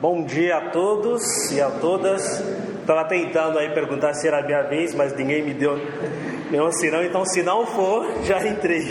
Bom 0.00 0.22
dia 0.22 0.58
a 0.58 0.70
todos 0.70 1.50
e 1.50 1.60
a 1.60 1.72
todas. 1.72 2.22
Estava 2.80 3.04
tentando 3.06 3.58
aí 3.58 3.74
perguntar 3.74 4.14
se 4.14 4.28
era 4.28 4.38
a 4.38 4.42
minha 4.46 4.62
vez, 4.62 4.94
mas 4.94 5.12
ninguém 5.16 5.42
me 5.42 5.52
deu 5.52 5.76
nenhum 6.52 6.70
sinal, 6.70 7.02
então 7.02 7.24
se 7.24 7.42
não 7.42 7.66
for, 7.66 8.06
já 8.22 8.46
entrei. 8.46 8.86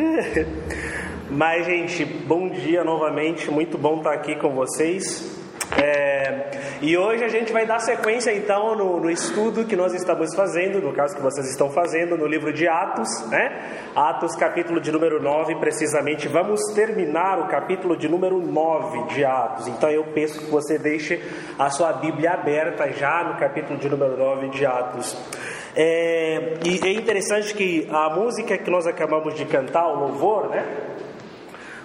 mas, 1.30 1.66
gente, 1.66 2.02
bom 2.02 2.48
dia 2.48 2.82
novamente, 2.82 3.50
muito 3.50 3.76
bom 3.76 3.98
estar 3.98 4.14
aqui 4.14 4.36
com 4.36 4.54
vocês. 4.54 5.41
É, 5.80 6.50
e 6.82 6.96
hoje 6.96 7.24
a 7.24 7.28
gente 7.28 7.52
vai 7.52 7.64
dar 7.64 7.78
sequência 7.78 8.34
então 8.34 8.76
no, 8.76 9.00
no, 9.00 9.10
estudo 9.10 9.64
que 9.64 9.76
nós 9.76 9.94
estamos 9.94 10.34
fazendo, 10.34 10.80
no 10.80 10.92
caso 10.92 11.14
que 11.14 11.22
vocês 11.22 11.48
estão 11.48 11.70
fazendo, 11.70 12.16
no 12.16 12.26
livro 12.26 12.52
de 12.52 12.68
Atos, 12.68 13.08
né? 13.30 13.88
Atos, 13.94 14.36
capítulo 14.36 14.80
de 14.80 14.90
número 14.90 15.22
9, 15.22 15.56
precisamente. 15.56 16.28
Vamos 16.28 16.60
terminar 16.74 17.38
o 17.38 17.48
capítulo 17.48 17.96
de 17.96 18.08
número 18.08 18.38
9 18.38 19.14
de 19.14 19.24
Atos. 19.24 19.68
Então 19.68 19.88
eu 19.88 20.04
peço 20.12 20.40
que 20.40 20.50
você 20.50 20.78
deixe 20.78 21.22
a 21.58 21.70
sua 21.70 21.92
Bíblia 21.92 22.32
aberta 22.32 22.90
já 22.92 23.24
no 23.24 23.38
capítulo 23.38 23.78
de 23.78 23.88
número 23.88 24.16
9 24.16 24.48
de 24.48 24.66
Atos. 24.66 25.16
É, 25.74 26.54
e 26.64 26.80
é 26.86 26.92
interessante 26.92 27.54
que 27.54 27.88
a 27.90 28.10
música 28.10 28.58
que 28.58 28.70
nós 28.70 28.86
acabamos 28.86 29.34
de 29.34 29.46
cantar, 29.46 29.86
o 29.86 30.00
louvor, 30.00 30.50
né? 30.50 30.64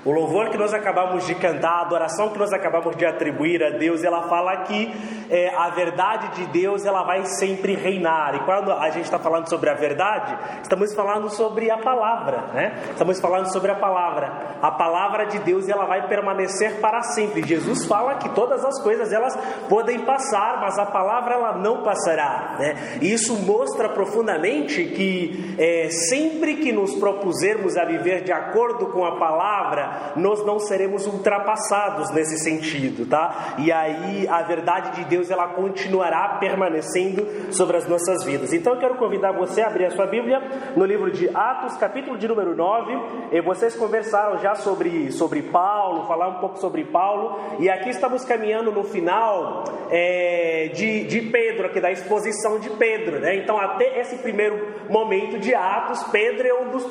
O 0.07 0.11
louvor 0.13 0.49
que 0.49 0.57
nós 0.57 0.73
acabamos 0.73 1.27
de 1.27 1.35
cantar, 1.35 1.79
a 1.79 1.81
adoração 1.81 2.29
que 2.29 2.39
nós 2.39 2.53
acabamos 2.53 2.95
de 2.95 3.05
atribuir 3.05 3.61
a 3.61 3.71
Deus, 3.71 4.05
ela 4.05 4.29
fala 4.29 4.63
que 4.63 4.89
é, 5.29 5.53
a 5.53 5.69
verdade 5.71 6.29
de 6.29 6.45
Deus 6.45 6.85
ela 6.85 7.03
vai 7.03 7.25
sempre 7.25 7.75
reinar. 7.75 8.33
E 8.35 8.39
quando 8.45 8.71
a 8.71 8.89
gente 8.89 9.03
está 9.03 9.19
falando 9.19 9.49
sobre 9.49 9.69
a 9.69 9.73
verdade, 9.73 10.37
estamos 10.61 10.95
falando 10.95 11.29
sobre 11.29 11.69
a 11.69 11.77
palavra, 11.79 12.37
né? 12.53 12.83
Estamos 12.91 13.19
falando 13.19 13.51
sobre 13.51 13.69
a 13.69 13.75
palavra. 13.75 14.55
A 14.61 14.71
palavra 14.71 15.25
de 15.25 15.39
Deus 15.39 15.67
ela 15.67 15.83
vai 15.83 16.07
permanecer 16.07 16.79
para 16.79 17.01
sempre. 17.01 17.45
Jesus 17.45 17.85
fala 17.85 18.15
que 18.15 18.29
todas 18.29 18.63
as 18.63 18.81
coisas 18.81 19.11
elas 19.11 19.37
podem 19.67 19.99
passar, 20.05 20.61
mas 20.61 20.79
a 20.79 20.85
palavra 20.85 21.33
ela 21.33 21.57
não 21.57 21.83
passará. 21.83 22.55
Né? 22.57 22.97
E 23.01 23.11
isso 23.11 23.35
mostra 23.45 23.89
profundamente 23.89 24.85
que 24.85 25.53
é, 25.59 25.89
sempre 25.89 26.55
que 26.55 26.71
nos 26.71 26.95
propusermos 26.95 27.75
a 27.75 27.83
viver 27.83 28.23
de 28.23 28.31
acordo 28.31 28.87
com 28.87 29.03
a 29.03 29.17
palavra, 29.19 29.96
nós 30.15 30.45
não 30.45 30.59
seremos 30.59 31.05
ultrapassados 31.05 32.11
nesse 32.11 32.37
sentido, 32.39 33.05
tá? 33.05 33.55
E 33.57 33.71
aí 33.71 34.27
a 34.27 34.41
verdade 34.43 34.95
de 34.95 35.05
Deus 35.05 35.29
ela 35.29 35.47
continuará 35.49 36.37
permanecendo 36.39 37.51
sobre 37.51 37.77
as 37.77 37.87
nossas 37.87 38.23
vidas. 38.23 38.53
Então 38.53 38.73
eu 38.73 38.79
quero 38.79 38.95
convidar 38.95 39.31
você 39.31 39.61
a 39.61 39.67
abrir 39.67 39.85
a 39.85 39.91
sua 39.91 40.07
Bíblia 40.07 40.41
no 40.75 40.85
livro 40.85 41.11
de 41.11 41.29
Atos, 41.29 41.77
capítulo 41.77 42.17
de 42.17 42.27
número 42.27 42.55
9. 42.55 42.93
E 43.31 43.41
vocês 43.41 43.75
conversaram 43.75 44.37
já 44.39 44.55
sobre, 44.55 45.11
sobre 45.11 45.41
Paulo, 45.43 46.05
falar 46.05 46.27
um 46.27 46.39
pouco 46.39 46.57
sobre 46.59 46.83
Paulo, 46.85 47.57
e 47.59 47.69
aqui 47.69 47.89
estamos 47.89 48.23
caminhando 48.25 48.71
no 48.71 48.83
final 48.83 49.63
é, 49.89 50.71
de, 50.73 51.03
de 51.05 51.21
Pedro, 51.21 51.67
aqui 51.67 51.79
da 51.79 51.91
exposição 51.91 52.59
de 52.59 52.69
Pedro, 52.71 53.19
né? 53.19 53.35
Então 53.35 53.57
até 53.57 53.99
esse 53.99 54.17
primeiro 54.17 54.75
momento 54.89 55.39
de 55.39 55.53
Atos, 55.53 56.03
Pedro 56.05 56.47
é 56.47 56.53
um 56.61 56.69
dos, 56.69 56.85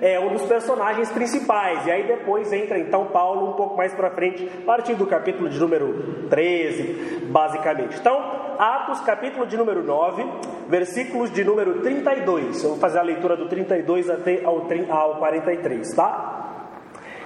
é 0.00 0.20
um 0.20 0.32
dos 0.32 0.42
personagens 0.42 1.10
principais, 1.10 1.86
e 1.86 1.90
aí 1.90 2.06
depois 2.16 2.52
entra 2.52 2.78
então 2.78 3.06
Paulo 3.06 3.50
um 3.50 3.52
pouco 3.52 3.76
mais 3.76 3.94
para 3.94 4.10
frente, 4.10 4.48
a 4.62 4.66
partir 4.66 4.94
do 4.94 5.06
capítulo 5.06 5.48
de 5.48 5.58
número 5.58 6.28
13, 6.28 7.26
basicamente. 7.26 7.98
Então, 7.98 8.18
Atos, 8.58 9.00
capítulo 9.00 9.46
de 9.46 9.56
número 9.56 9.82
9, 9.82 10.24
versículos 10.68 11.30
de 11.30 11.42
número 11.44 11.80
32. 11.80 12.62
Eu 12.62 12.70
vou 12.70 12.78
fazer 12.78 12.98
a 12.98 13.02
leitura 13.02 13.36
do 13.36 13.48
32 13.48 14.10
até 14.10 14.44
ao, 14.44 14.66
ao 14.90 15.16
43, 15.16 15.94
tá? 15.94 16.32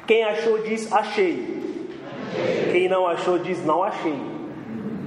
Quem 0.07 0.25
achou 0.25 0.59
diz 0.59 0.93
achei. 0.93 1.91
Quem 2.71 2.89
não 2.89 3.07
achou 3.07 3.39
diz 3.39 3.65
não 3.65 3.83
achei. 3.83 4.19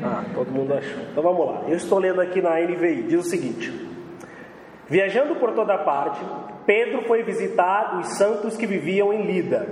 Ah, 0.04 0.24
todo 0.34 0.52
mundo 0.52 0.74
achou. 0.74 1.04
Então 1.12 1.24
vamos 1.24 1.46
lá. 1.46 1.62
Eu 1.68 1.76
estou 1.76 2.00
lendo 2.00 2.22
aqui 2.22 2.42
na 2.42 2.60
NVI. 2.60 3.04
Diz 3.04 3.26
o 3.26 3.30
seguinte: 3.30 3.72
Viajando 4.88 5.36
por 5.36 5.52
toda 5.52 5.78
parte, 5.78 6.20
Pedro 6.70 7.02
foi 7.08 7.24
visitar 7.24 7.98
os 8.00 8.10
santos 8.10 8.56
que 8.56 8.68
viviam 8.68 9.12
em 9.12 9.24
Lida. 9.24 9.68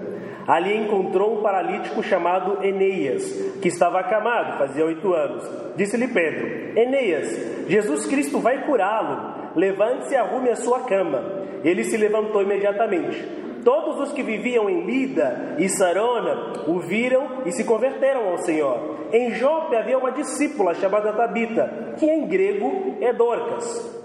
Ali 0.47 0.75
encontrou 0.75 1.37
um 1.37 1.43
paralítico 1.43 2.01
chamado 2.01 2.65
Eneias, 2.65 3.23
que 3.61 3.67
estava 3.67 3.99
acamado, 3.99 4.57
fazia 4.57 4.83
oito 4.83 5.13
anos. 5.13 5.47
Disse-lhe 5.75 6.07
Pedro: 6.07 6.75
Eneias, 6.75 7.69
Jesus 7.69 8.07
Cristo 8.07 8.39
vai 8.39 8.65
curá-lo. 8.65 9.51
Levante-se 9.55 10.15
e 10.15 10.17
arrume 10.17 10.49
a 10.49 10.55
sua 10.55 10.85
cama. 10.85 11.23
Ele 11.63 11.83
se 11.83 11.97
levantou 11.97 12.41
imediatamente. 12.41 13.23
Todos 13.63 13.99
os 13.99 14.11
que 14.11 14.23
viviam 14.23 14.67
em 14.67 14.83
Lida 14.83 15.55
e 15.59 15.69
Sarona 15.69 16.63
o 16.65 16.79
viram 16.79 17.43
e 17.45 17.51
se 17.51 17.63
converteram 17.63 18.27
ao 18.29 18.39
Senhor. 18.39 19.05
Em 19.13 19.35
Jope 19.35 19.75
havia 19.75 19.99
uma 19.99 20.11
discípula 20.11 20.73
chamada 20.73 21.13
Tabita, 21.13 21.93
que 21.99 22.07
em 22.07 22.25
grego 22.27 22.97
é 22.99 23.13
Dorcas 23.13 23.96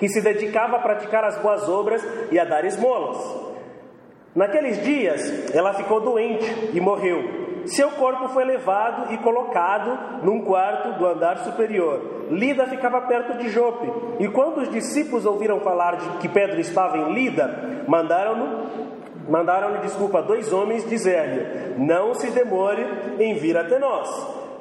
que 0.00 0.08
se 0.08 0.20
dedicava 0.20 0.78
a 0.78 0.80
praticar 0.80 1.22
as 1.22 1.38
boas 1.38 1.68
obras 1.68 2.02
e 2.32 2.38
a 2.38 2.44
dar 2.44 2.64
esmolas. 2.64 3.18
Naqueles 4.34 4.82
dias, 4.82 5.54
ela 5.54 5.74
ficou 5.74 6.00
doente 6.00 6.70
e 6.72 6.80
morreu. 6.80 7.40
Seu 7.66 7.90
corpo 7.90 8.28
foi 8.28 8.44
levado 8.44 9.12
e 9.12 9.18
colocado 9.18 10.24
num 10.24 10.40
quarto 10.44 10.98
do 10.98 11.06
andar 11.06 11.38
superior. 11.38 12.26
Lida 12.30 12.66
ficava 12.66 13.02
perto 13.02 13.36
de 13.36 13.50
Jope, 13.50 13.86
e 14.18 14.28
quando 14.28 14.62
os 14.62 14.70
discípulos 14.70 15.26
ouviram 15.26 15.60
falar 15.60 15.96
de 15.96 16.08
que 16.18 16.28
Pedro 16.28 16.58
estava 16.60 16.96
em 16.96 17.12
Lida, 17.12 17.84
mandaram-no 17.86 18.90
mandaram-lhe 19.28 19.78
desculpa 19.78 20.22
dois 20.22 20.52
homens 20.52 20.88
dizer-lhe: 20.88 21.74
Não 21.76 22.14
se 22.14 22.30
demore 22.30 22.84
em 23.18 23.34
vir 23.34 23.56
até 23.56 23.78
nós. 23.78 24.08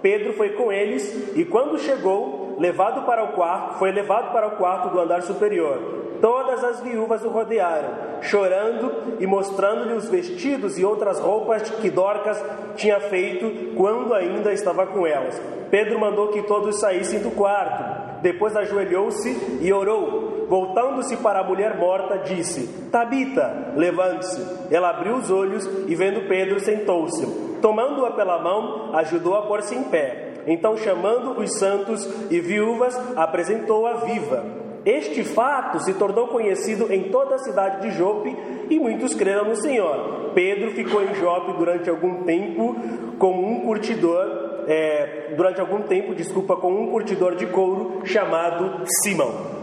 Pedro 0.02 0.34
foi 0.34 0.50
com 0.50 0.72
eles 0.72 1.36
e 1.36 1.46
quando 1.46 1.80
chegou, 1.80 2.49
levado 2.59 3.06
para 3.06 3.24
o 3.24 3.30
quarto, 3.30 3.80
foi 3.80 3.92
levado 3.92 4.31
para 4.31 4.47
o 4.47 4.58
quarto 4.58 4.90
do 4.90 5.00
andar 5.00 5.24
superior. 5.24 6.00
Todas 6.22 6.62
as 6.64 6.81
viúvas 6.81 7.24
o 7.24 7.30
rodearam, 7.30 8.22
chorando 8.22 9.16
e 9.20 9.25
mostrando-lhe 9.25 9.94
os 9.94 10.09
vestidos 10.09 10.78
e 10.78 10.84
outras 10.84 11.18
roupas 11.19 11.69
que 11.69 11.90
Dorcas 11.90 12.44
tinha 12.75 13.00
feito 13.00 13.74
quando 13.75 14.14
ainda 14.14 14.52
estava 14.52 14.86
com 14.86 15.08
elas. 15.08 15.42
Pedro 15.72 15.98
mandou 16.00 16.28
que 16.28 16.42
todos 16.42 16.80
saíssem 16.80 17.19
do 17.19 17.31
quarto. 17.31 18.22
Depois 18.22 18.56
ajoelhou-se 18.56 19.59
e 19.62 19.72
orou. 19.72 20.46
Voltando-se 20.50 21.16
para 21.18 21.40
a 21.40 21.44
mulher 21.44 21.78
morta, 21.78 22.18
disse: 22.18 22.90
Tabita, 22.92 23.72
levante-se. 23.75 24.74
Ela 24.74 24.90
abriu 24.90 25.16
os 25.16 25.31
olhos 25.31 25.66
e, 25.88 25.96
vendo 25.96 26.28
Pedro, 26.28 26.59
sentou-se. 26.59 27.25
Tomando-a 27.62 28.12
pela 28.12 28.40
mão, 28.40 28.94
ajudou 28.96 29.36
a 29.36 29.44
pôr-se 29.44 29.75
em 29.75 29.84
pé. 29.84 30.29
Então, 30.50 30.76
chamando 30.76 31.40
os 31.40 31.60
santos 31.60 32.10
e 32.32 32.40
viúvas, 32.40 33.00
apresentou-a 33.16 33.98
viva. 34.06 34.44
Este 34.84 35.24
fato 35.24 35.80
se 35.80 35.94
tornou 35.94 36.28
conhecido 36.30 36.92
em 36.92 37.10
toda 37.10 37.36
a 37.36 37.40
cidade 37.40 37.82
de 37.82 37.96
Jope 37.96 38.36
e 38.68 38.80
muitos 38.80 39.14
creram 39.14 39.46
no 39.46 39.56
Senhor. 39.56 40.32
Pedro 40.34 40.72
ficou 40.72 41.04
em 41.04 41.14
Jope 41.14 41.54
durante 41.54 41.90
algum 41.90 42.24
tempo 42.24 42.76
com 43.20 43.32
um 43.32 43.62
curtidor, 43.62 44.64
é, 44.68 45.34
durante 45.36 45.62
algum 45.62 45.84
tempo, 45.84 46.16
desculpa, 46.16 46.56
com 46.56 46.72
um 46.72 46.90
curtidor 46.90 47.36
de 47.36 47.46
couro 47.46 48.02
chamado 48.06 48.84
Simão. 49.04 49.60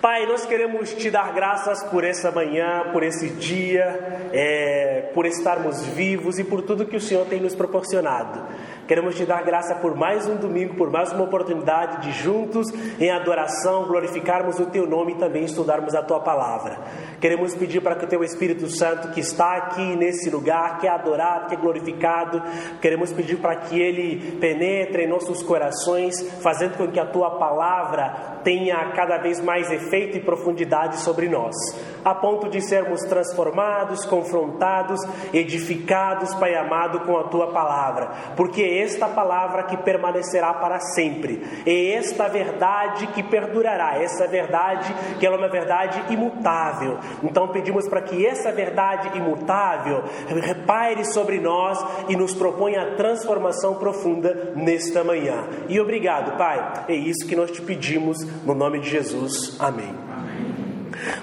Pai, 0.00 0.26
nós 0.26 0.46
queremos 0.46 0.94
te 0.94 1.10
dar 1.10 1.32
graças 1.34 1.82
por 1.84 2.04
essa 2.04 2.30
manhã, 2.30 2.90
por 2.92 3.02
esse 3.02 3.28
dia, 3.28 4.28
é, 4.32 5.10
por 5.14 5.26
estarmos 5.26 5.84
vivos 5.86 6.38
e 6.38 6.44
por 6.44 6.62
tudo 6.62 6.86
que 6.86 6.96
o 6.96 7.00
Senhor 7.00 7.26
tem 7.26 7.40
nos 7.40 7.54
proporcionado. 7.54 8.40
Queremos 8.86 9.16
te 9.16 9.26
dar 9.26 9.42
graça 9.42 9.74
por 9.74 9.96
mais 9.96 10.28
um 10.28 10.36
domingo, 10.36 10.74
por 10.76 10.90
mais 10.90 11.12
uma 11.12 11.24
oportunidade 11.24 12.02
de 12.02 12.12
juntos, 12.22 12.68
em 13.00 13.10
adoração, 13.10 13.84
glorificarmos 13.86 14.60
o 14.60 14.66
teu 14.66 14.86
nome 14.86 15.12
e 15.12 15.16
também 15.16 15.44
estudarmos 15.44 15.92
a 15.94 16.02
tua 16.02 16.20
palavra. 16.20 16.78
Queremos 17.20 17.52
pedir 17.54 17.80
para 17.80 17.96
que 17.96 18.04
o 18.04 18.08
teu 18.08 18.22
Espírito 18.22 18.68
Santo, 18.68 19.10
que 19.10 19.20
está 19.20 19.56
aqui 19.56 19.96
nesse 19.96 20.30
lugar, 20.30 20.78
que 20.78 20.86
é 20.86 20.90
adorado, 20.90 21.48
que 21.48 21.54
é 21.54 21.58
glorificado, 21.58 22.40
queremos 22.80 23.12
pedir 23.12 23.38
para 23.38 23.56
que 23.56 23.80
ele 23.80 24.38
penetre 24.38 25.02
em 25.02 25.08
nossos 25.08 25.42
corações, 25.42 26.14
fazendo 26.40 26.76
com 26.76 26.86
que 26.86 27.00
a 27.00 27.06
tua 27.06 27.38
palavra 27.38 28.36
tenha 28.44 28.92
cada 28.92 29.18
vez 29.18 29.40
mais 29.40 29.68
efeito 29.72 30.16
e 30.16 30.20
profundidade 30.20 31.00
sobre 31.00 31.28
nós, 31.28 31.56
a 32.04 32.14
ponto 32.14 32.48
de 32.48 32.60
sermos 32.60 33.00
transformados, 33.00 34.04
confrontados, 34.04 35.00
edificados, 35.32 36.32
Pai 36.36 36.54
amado, 36.54 37.00
com 37.00 37.18
a 37.18 37.24
tua 37.24 37.50
palavra, 37.50 38.12
porque 38.36 38.75
esta 38.78 39.08
palavra 39.08 39.64
que 39.64 39.76
permanecerá 39.76 40.54
para 40.54 40.78
sempre, 40.80 41.42
é 41.64 41.92
esta 41.92 42.28
verdade 42.28 43.06
que 43.08 43.22
perdurará, 43.22 44.02
essa 44.02 44.26
verdade 44.26 44.94
que 45.18 45.26
ela 45.26 45.36
é 45.36 45.38
uma 45.38 45.48
verdade 45.48 46.02
imutável. 46.12 46.98
Então 47.22 47.48
pedimos 47.48 47.88
para 47.88 48.02
que 48.02 48.26
essa 48.26 48.52
verdade 48.52 49.16
imutável 49.16 50.04
repaire 50.28 51.04
sobre 51.04 51.38
nós 51.38 51.84
e 52.08 52.16
nos 52.16 52.34
proponha 52.34 52.82
a 52.82 52.94
transformação 52.96 53.74
profunda 53.74 54.52
nesta 54.54 55.02
manhã. 55.04 55.46
E 55.68 55.80
obrigado, 55.80 56.36
Pai. 56.36 56.84
É 56.88 56.94
isso 56.94 57.26
que 57.26 57.36
nós 57.36 57.50
te 57.50 57.62
pedimos 57.62 58.18
no 58.44 58.54
nome 58.54 58.80
de 58.80 58.90
Jesus. 58.90 59.56
Amém. 59.58 59.94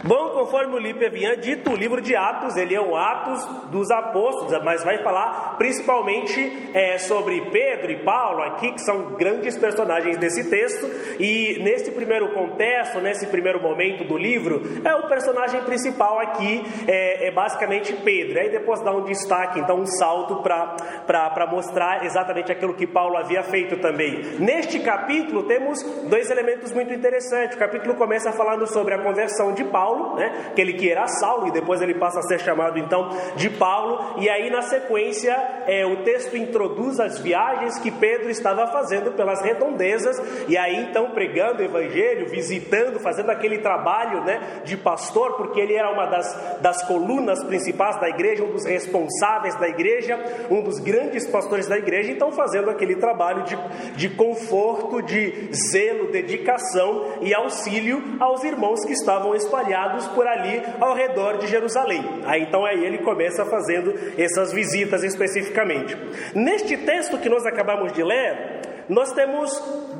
Bom, 0.03 0.29
conforme 0.29 0.75
o 0.75 0.79
Lipe 0.79 1.05
havia 1.05 1.35
dito, 1.37 1.71
o 1.71 1.75
livro 1.75 2.01
de 2.01 2.15
Atos, 2.15 2.55
ele 2.57 2.75
é 2.75 2.81
um 2.81 2.95
Atos 2.95 3.45
dos 3.69 3.89
Apóstolos, 3.91 4.51
mas 4.63 4.83
vai 4.83 5.01
falar 5.03 5.55
principalmente 5.57 6.71
é, 6.73 6.97
sobre 6.97 7.41
Pedro 7.51 7.91
e 7.91 8.03
Paulo 8.03 8.43
aqui, 8.43 8.71
que 8.71 8.81
são 8.81 9.13
grandes 9.15 9.57
personagens 9.57 10.17
desse 10.17 10.49
texto, 10.49 10.85
e 11.19 11.59
nesse 11.63 11.91
primeiro 11.91 12.33
contexto, 12.33 12.99
nesse 12.99 13.27
primeiro 13.27 13.61
momento 13.61 14.03
do 14.03 14.17
livro, 14.17 14.61
é 14.83 14.95
o 14.95 15.07
personagem 15.07 15.61
principal 15.63 16.19
aqui, 16.19 16.63
é, 16.87 17.27
é 17.27 17.31
basicamente 17.31 17.93
Pedro, 17.93 18.39
aí 18.39 18.49
depois 18.49 18.81
dá 18.81 18.91
um 18.91 19.03
destaque, 19.03 19.59
então 19.59 19.79
um 19.79 19.85
salto 19.85 20.41
para 20.43 21.47
mostrar 21.49 22.05
exatamente 22.05 22.51
aquilo 22.51 22.73
que 22.73 22.85
Paulo 22.85 23.17
havia 23.17 23.43
feito 23.43 23.77
também. 23.77 24.21
Neste 24.39 24.79
capítulo 24.79 25.43
temos 25.43 25.81
dois 26.09 26.29
elementos 26.29 26.71
muito 26.71 26.93
interessantes, 26.93 27.55
o 27.55 27.59
capítulo 27.59 27.95
começa 27.95 28.31
falando 28.31 28.67
sobre 28.67 28.93
a 28.93 28.99
conversão 28.99 29.53
de 29.53 29.62
de 29.63 29.71
Paulo, 29.71 30.15
né? 30.15 30.47
Aquele 30.51 30.73
que 30.73 30.89
era 30.89 31.07
Saulo 31.07 31.47
e 31.47 31.51
depois 31.51 31.81
ele 31.81 31.95
passa 31.95 32.19
a 32.19 32.23
ser 32.23 32.39
chamado 32.39 32.77
então 32.77 33.09
de 33.35 33.49
Paulo. 33.49 34.15
E 34.17 34.29
aí 34.29 34.49
na 34.49 34.61
sequência 34.61 35.33
é, 35.67 35.85
o 35.85 36.03
texto 36.03 36.35
introduz 36.35 36.99
as 36.99 37.19
viagens 37.19 37.79
que 37.79 37.91
Pedro 37.91 38.29
estava 38.29 38.67
fazendo 38.67 39.11
pelas 39.11 39.41
redondezas 39.41 40.21
e 40.47 40.57
aí 40.57 40.83
então 40.83 41.11
pregando 41.11 41.61
o 41.61 41.65
evangelho, 41.65 42.29
visitando, 42.29 42.99
fazendo 42.99 43.29
aquele 43.29 43.59
trabalho, 43.59 44.23
né? 44.23 44.61
De 44.65 44.77
pastor, 44.77 45.33
porque 45.33 45.59
ele 45.59 45.75
era 45.75 45.91
uma 45.91 46.05
das, 46.07 46.59
das 46.61 46.83
colunas 46.87 47.43
principais 47.43 47.99
da 47.99 48.09
igreja, 48.09 48.43
um 48.43 48.51
dos 48.51 48.65
responsáveis 48.65 49.55
da 49.59 49.67
igreja, 49.67 50.19
um 50.49 50.61
dos 50.61 50.79
grandes 50.79 51.27
pastores 51.27 51.67
da 51.67 51.77
igreja. 51.77 52.11
Então 52.11 52.31
fazendo 52.31 52.69
aquele 52.69 52.95
trabalho 52.95 53.43
de, 53.43 53.57
de 53.95 54.09
conforto, 54.09 55.01
de 55.01 55.49
zelo, 55.53 56.11
dedicação 56.11 57.13
e 57.21 57.33
auxílio 57.33 58.01
aos 58.19 58.43
irmãos 58.43 58.83
que 58.85 58.93
estavam 58.93 59.35
espalhados 59.53 60.07
por 60.07 60.27
ali 60.27 60.63
ao 60.79 60.95
redor 60.95 61.37
de 61.37 61.47
Jerusalém. 61.47 62.03
Aí 62.25 62.41
então 62.41 62.65
aí 62.65 62.83
ele 62.83 62.97
começa 62.99 63.45
fazendo 63.45 63.93
essas 64.17 64.51
visitas 64.51 65.03
especificamente. 65.03 65.95
Neste 66.33 66.75
texto 66.77 67.19
que 67.19 67.29
nós 67.29 67.45
acabamos 67.45 67.93
de 67.93 68.03
ler, 68.03 68.72
nós 68.89 69.11
temos 69.13 69.51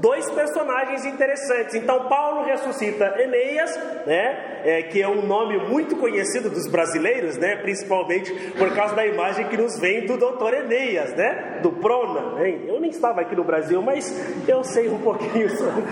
dois 0.01 0.29
personagens 0.31 1.05
interessantes. 1.05 1.75
Então, 1.75 2.07
Paulo 2.07 2.43
ressuscita 2.43 3.15
Eneias, 3.19 3.75
né, 4.05 4.61
é, 4.65 4.83
que 4.83 5.01
é 5.01 5.07
um 5.07 5.25
nome 5.25 5.57
muito 5.69 5.95
conhecido 5.95 6.49
dos 6.49 6.67
brasileiros, 6.67 7.37
né, 7.37 7.57
principalmente 7.57 8.33
por 8.57 8.73
causa 8.75 8.95
da 8.95 9.05
imagem 9.05 9.47
que 9.47 9.57
nos 9.57 9.79
vem 9.79 10.05
do 10.05 10.17
doutor 10.17 10.53
Eneias, 10.53 11.13
né, 11.13 11.59
do 11.61 11.71
Prona. 11.71 12.35
Né? 12.35 12.59
Eu 12.67 12.79
nem 12.79 12.89
estava 12.89 13.21
aqui 13.21 13.35
no 13.35 13.43
Brasil, 13.43 13.81
mas 13.81 14.13
eu 14.47 14.63
sei 14.63 14.89
um 14.89 14.99
pouquinho 14.99 15.49
sobre, 15.55 15.83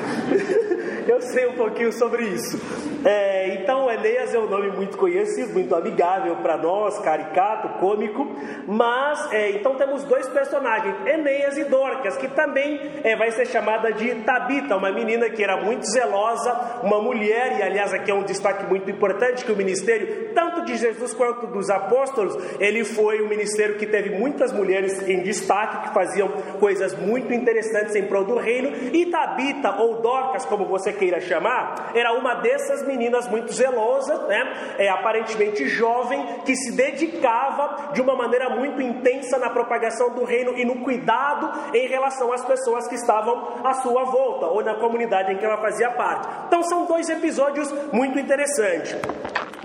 eu 1.08 1.22
sei 1.22 1.48
um 1.48 1.54
pouquinho 1.54 1.92
sobre 1.94 2.24
isso. 2.26 2.60
É, 3.06 3.56
então, 3.56 3.90
Eneias 3.90 4.34
é 4.34 4.40
um 4.40 4.48
nome 4.48 4.70
muito 4.72 4.98
conhecido, 4.98 5.54
muito 5.54 5.74
amigável 5.76 6.36
para 6.38 6.58
nós, 6.58 7.00
caricato, 7.00 7.80
cômico. 7.80 8.28
Mas, 8.68 9.32
é, 9.32 9.52
então 9.52 9.76
temos 9.76 10.04
dois 10.04 10.28
personagens, 10.28 10.96
Eneias 11.06 11.58
e 11.58 11.64
Dorcas, 11.64 12.18
que 12.18 12.28
também 12.28 12.81
é, 13.04 13.16
vai 13.16 13.32
ser 13.32 13.46
chamada 13.48 13.92
de 13.92 14.14
Tabita, 14.24 14.76
uma 14.76 14.92
menina 14.92 15.30
que 15.30 15.44
era 15.44 15.58
muito 15.58 15.86
zelosa, 15.86 16.82
uma 16.84 17.02
mulher, 17.02 17.60
e 17.60 17.64
aliás 17.64 17.94
aqui 17.94 18.12
é 18.12 18.14
um 18.14 18.24
destaque 18.24 18.66
muito 18.66 18.90
importante 18.90 19.44
que 19.44 19.52
o 19.52 19.56
ministério, 19.56 20.34
tanto 20.34 20.66
de 20.66 20.78
Jesus 20.78 21.14
quanto 21.14 21.48
dos 21.48 21.70
apóstolos, 21.70 22.38
ele 22.60 22.84
foi 22.84 23.22
um 23.22 23.28
ministério 23.28 23.78
que 23.78 23.86
teve 23.86 24.12
muitas 24.12 24.52
mulheres 24.52 25.08
em 25.08 25.22
destaque, 25.22 25.88
que 25.88 25.94
faziam 25.94 26.30
coisas 26.60 26.96
muito 26.98 27.34
interessantes 27.34 27.96
em 27.96 28.06
prol 28.08 28.24
do 28.24 28.36
reino, 28.36 28.72
e 28.94 29.06
Tabita, 29.08 29.76
ou 29.80 30.02
Dorcas, 30.02 30.46
como 30.46 30.66
você 30.66 30.94
queira 30.94 31.20
chamar, 31.20 31.92
era 31.96 32.14
uma 32.14 32.36
dessas 32.36 32.86
meninas 32.86 33.28
muito 33.28 33.54
zelosa, 33.54 34.28
né? 34.28 34.76
É, 34.78 34.90
aparentemente 34.90 35.68
jovem, 35.68 36.24
que 36.46 36.56
se 36.56 36.76
dedicava 36.76 37.92
de 37.94 38.02
uma 38.02 38.16
maneira 38.16 38.50
muito 38.50 38.82
intensa 38.82 39.38
na 39.38 39.50
propagação 39.50 40.14
do 40.14 40.24
reino 40.24 40.58
e 40.58 40.66
no 40.66 40.82
cuidado 40.82 41.76
em 41.76 41.88
relação 41.88 42.32
às 42.32 42.44
pessoas 42.46 42.71
pessoas 42.72 42.88
que 42.88 42.96
estavam 42.96 43.66
à 43.66 43.74
sua 43.76 44.06
volta 44.06 44.46
ou 44.46 44.64
na 44.64 44.76
comunidade 44.76 45.34
em 45.34 45.38
que 45.38 45.46
ela 45.46 45.58
fazia 45.58 45.92
parte. 45.92 46.28
Então 46.48 46.64
são 46.64 46.86
dois 46.86 47.10
episódios 47.10 47.72
muito 47.92 48.18
interessantes. 48.18 48.96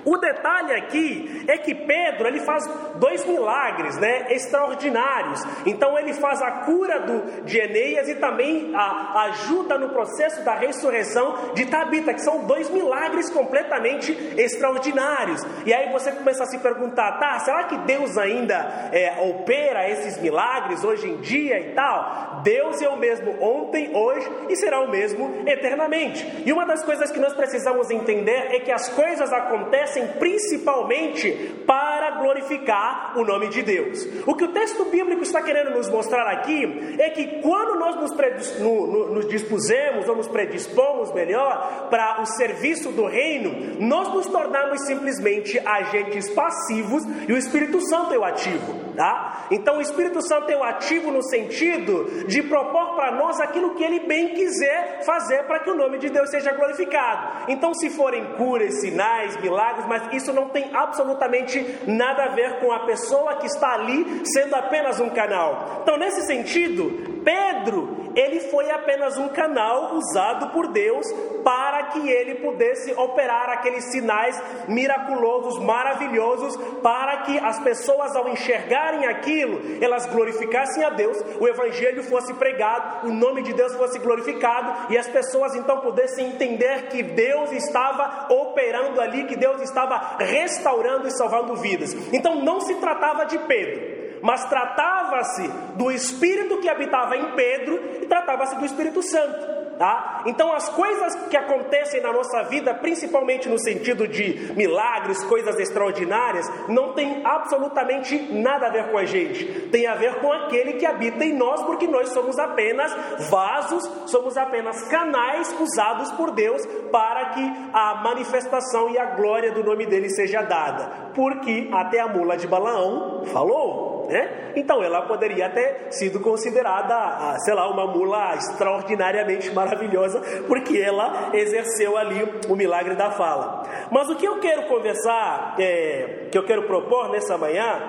O 0.06 0.16
detalhe 0.18 0.72
aqui 0.72 1.44
é 1.48 1.58
que 1.58 1.74
Pedro 1.74 2.28
ele 2.28 2.38
faz 2.38 2.64
dois 2.94 3.26
milagres, 3.26 3.98
né, 3.98 4.28
extraordinários. 4.30 5.42
Então 5.66 5.98
ele 5.98 6.14
faz 6.14 6.40
a 6.40 6.50
cura 6.64 7.00
do, 7.00 7.42
de 7.42 7.58
Enéas 7.58 8.08
e 8.08 8.14
também 8.14 8.72
a, 8.72 9.24
ajuda 9.24 9.76
no 9.76 9.88
processo 9.88 10.44
da 10.44 10.54
ressurreição 10.54 11.52
de 11.54 11.66
Tabita, 11.66 12.14
que 12.14 12.20
são 12.20 12.44
dois 12.44 12.70
milagres 12.70 13.28
completamente 13.30 14.12
extraordinários. 14.36 15.44
E 15.64 15.74
aí 15.74 15.90
você 15.90 16.12
começa 16.12 16.44
a 16.44 16.46
se 16.46 16.58
perguntar, 16.58 17.18
tá? 17.18 17.40
Será 17.40 17.64
que 17.64 17.76
Deus 17.78 18.16
ainda 18.16 18.54
é, 18.92 19.28
opera 19.28 19.90
esses 19.90 20.20
milagres 20.22 20.84
hoje 20.84 21.08
em 21.08 21.16
dia 21.16 21.58
e 21.58 21.72
tal? 21.74 22.42
Deus 22.44 22.80
é 22.80 22.88
o 22.88 22.96
mesmo 22.96 23.42
ontem, 23.42 23.90
hoje 23.92 24.30
e 24.48 24.54
será 24.54 24.80
o 24.82 24.88
mesmo 24.88 25.42
eternamente. 25.46 26.44
E 26.46 26.52
uma 26.52 26.64
das 26.64 26.84
coisas 26.84 27.10
que 27.10 27.18
nós 27.18 27.34
precisamos 27.34 27.90
entender 27.90 28.54
é 28.54 28.60
que 28.60 28.70
as 28.70 28.88
coisas 28.90 29.32
acontecem 29.32 29.95
principalmente 30.18 31.54
para 31.66 31.85
glorificar 32.18 33.12
o 33.16 33.24
nome 33.24 33.48
de 33.48 33.62
Deus. 33.62 34.06
O 34.26 34.34
que 34.34 34.44
o 34.44 34.52
texto 34.52 34.84
bíblico 34.86 35.22
está 35.22 35.42
querendo 35.42 35.70
nos 35.70 35.88
mostrar 35.88 36.26
aqui 36.28 36.96
é 36.98 37.10
que 37.10 37.40
quando 37.40 37.78
nós 37.78 37.96
nos, 37.96 38.12
predis, 38.12 38.58
no, 38.58 38.86
no, 38.86 39.14
nos 39.14 39.28
dispusemos 39.28 40.08
ou 40.08 40.16
nos 40.16 40.28
predispomos 40.28 41.12
melhor 41.12 41.88
para 41.90 42.20
o 42.20 42.26
serviço 42.26 42.90
do 42.92 43.06
reino, 43.06 43.76
nós 43.80 44.12
nos 44.12 44.26
tornamos 44.26 44.80
simplesmente 44.86 45.58
agentes 45.58 46.28
passivos 46.30 47.02
e 47.28 47.32
o 47.32 47.36
Espírito 47.36 47.80
Santo 47.88 48.14
é 48.14 48.18
o 48.18 48.24
ativo. 48.24 48.86
Tá? 48.96 49.46
Então 49.50 49.76
o 49.76 49.80
Espírito 49.80 50.22
Santo 50.26 50.50
é 50.50 50.56
o 50.56 50.64
ativo 50.64 51.10
no 51.10 51.22
sentido 51.22 52.26
de 52.26 52.42
propor 52.42 52.94
para 52.94 53.12
nós 53.12 53.38
aquilo 53.40 53.74
que 53.74 53.84
ele 53.84 54.00
bem 54.00 54.28
quiser 54.28 55.04
fazer 55.04 55.44
para 55.44 55.60
que 55.60 55.70
o 55.70 55.74
nome 55.74 55.98
de 55.98 56.08
Deus 56.08 56.30
seja 56.30 56.52
glorificado. 56.52 57.44
Então, 57.48 57.74
se 57.74 57.90
forem 57.90 58.24
curas, 58.36 58.80
sinais, 58.80 59.36
milagres, 59.40 59.86
mas 59.86 60.14
isso 60.14 60.32
não 60.32 60.48
tem 60.48 60.70
absolutamente 60.74 61.64
nada 61.86 62.05
a 62.06 62.28
ver 62.28 62.60
com 62.60 62.72
a 62.72 62.80
pessoa 62.80 63.36
que 63.36 63.46
está 63.46 63.74
ali 63.74 64.22
sendo 64.24 64.54
apenas 64.54 65.00
um 65.00 65.10
canal. 65.10 65.80
Então, 65.82 65.96
nesse 65.96 66.22
sentido, 66.26 67.22
Pedro 67.24 67.95
ele 68.16 68.40
foi 68.40 68.70
apenas 68.70 69.18
um 69.18 69.28
canal 69.28 69.94
usado 69.94 70.48
por 70.48 70.68
Deus 70.68 71.06
para 71.44 71.84
que 71.84 72.08
ele 72.08 72.36
pudesse 72.36 72.92
operar 72.94 73.50
aqueles 73.50 73.92
sinais 73.92 74.42
miraculosos, 74.66 75.62
maravilhosos, 75.62 76.56
para 76.82 77.18
que 77.18 77.38
as 77.38 77.60
pessoas, 77.60 78.16
ao 78.16 78.28
enxergarem 78.28 79.06
aquilo, 79.06 79.60
elas 79.80 80.06
glorificassem 80.06 80.82
a 80.82 80.90
Deus, 80.90 81.22
o 81.38 81.46
Evangelho 81.46 82.02
fosse 82.02 82.32
pregado, 82.34 83.06
o 83.06 83.12
nome 83.12 83.42
de 83.42 83.52
Deus 83.52 83.74
fosse 83.74 83.98
glorificado 83.98 84.92
e 84.92 84.96
as 84.96 85.06
pessoas 85.08 85.54
então 85.54 85.80
pudessem 85.80 86.28
entender 86.28 86.88
que 86.88 87.02
Deus 87.02 87.52
estava 87.52 88.32
operando 88.32 89.00
ali, 89.00 89.24
que 89.24 89.36
Deus 89.36 89.60
estava 89.60 90.16
restaurando 90.18 91.06
e 91.06 91.16
salvando 91.16 91.54
vidas. 91.56 91.92
Então 92.12 92.42
não 92.42 92.60
se 92.60 92.74
tratava 92.76 93.26
de 93.26 93.38
Pedro 93.40 94.05
mas 94.26 94.44
tratava-se 94.46 95.46
do 95.76 95.88
Espírito 95.88 96.56
que 96.58 96.68
habitava 96.68 97.16
em 97.16 97.30
Pedro 97.36 97.80
e 98.02 98.06
tratava-se 98.06 98.56
do 98.56 98.64
Espírito 98.64 99.00
Santo. 99.00 99.54
Tá? 99.78 100.22
Então, 100.26 100.52
as 100.52 100.68
coisas 100.70 101.14
que 101.28 101.36
acontecem 101.36 102.00
na 102.00 102.12
nossa 102.12 102.42
vida, 102.44 102.74
principalmente 102.74 103.48
no 103.48 103.58
sentido 103.58 104.08
de 104.08 104.52
milagres, 104.56 105.22
coisas 105.24 105.56
extraordinárias, 105.60 106.50
não 106.66 106.94
tem 106.94 107.22
absolutamente 107.24 108.18
nada 108.32 108.66
a 108.66 108.70
ver 108.70 108.90
com 108.90 108.98
a 108.98 109.04
gente. 109.04 109.44
Tem 109.68 109.86
a 109.86 109.94
ver 109.94 110.16
com 110.16 110.32
aquele 110.32 110.72
que 110.72 110.86
habita 110.86 111.24
em 111.24 111.34
nós, 111.34 111.62
porque 111.62 111.86
nós 111.86 112.08
somos 112.08 112.36
apenas 112.36 112.92
vasos, 113.28 113.84
somos 114.06 114.36
apenas 114.36 114.82
canais 114.88 115.54
usados 115.60 116.10
por 116.12 116.32
Deus 116.32 116.66
para 116.90 117.26
que 117.26 117.52
a 117.72 118.00
manifestação 118.02 118.90
e 118.90 118.98
a 118.98 119.14
glória 119.14 119.52
do 119.52 119.62
nome 119.62 119.86
dele 119.86 120.08
seja 120.08 120.42
dada. 120.42 121.12
Porque 121.14 121.68
até 121.72 122.00
a 122.00 122.08
mula 122.08 122.36
de 122.36 122.48
Balaão 122.48 123.24
falou. 123.26 123.95
Né? 124.08 124.52
Então 124.54 124.82
ela 124.82 125.02
poderia 125.02 125.48
ter 125.50 125.88
sido 125.90 126.20
considerada, 126.20 127.36
sei 127.40 127.54
lá, 127.54 127.68
uma 127.68 127.86
mula 127.86 128.34
extraordinariamente 128.36 129.50
maravilhosa, 129.52 130.20
porque 130.46 130.78
ela 130.78 131.30
exerceu 131.32 131.96
ali 131.96 132.22
o 132.48 132.54
milagre 132.54 132.94
da 132.94 133.10
fala. 133.10 133.64
Mas 133.90 134.08
o 134.08 134.16
que 134.16 134.26
eu 134.26 134.38
quero 134.38 134.68
conversar, 134.68 135.56
é, 135.58 136.28
que 136.30 136.38
eu 136.38 136.44
quero 136.44 136.66
propor 136.66 137.10
nessa 137.10 137.36
manhã, 137.36 137.80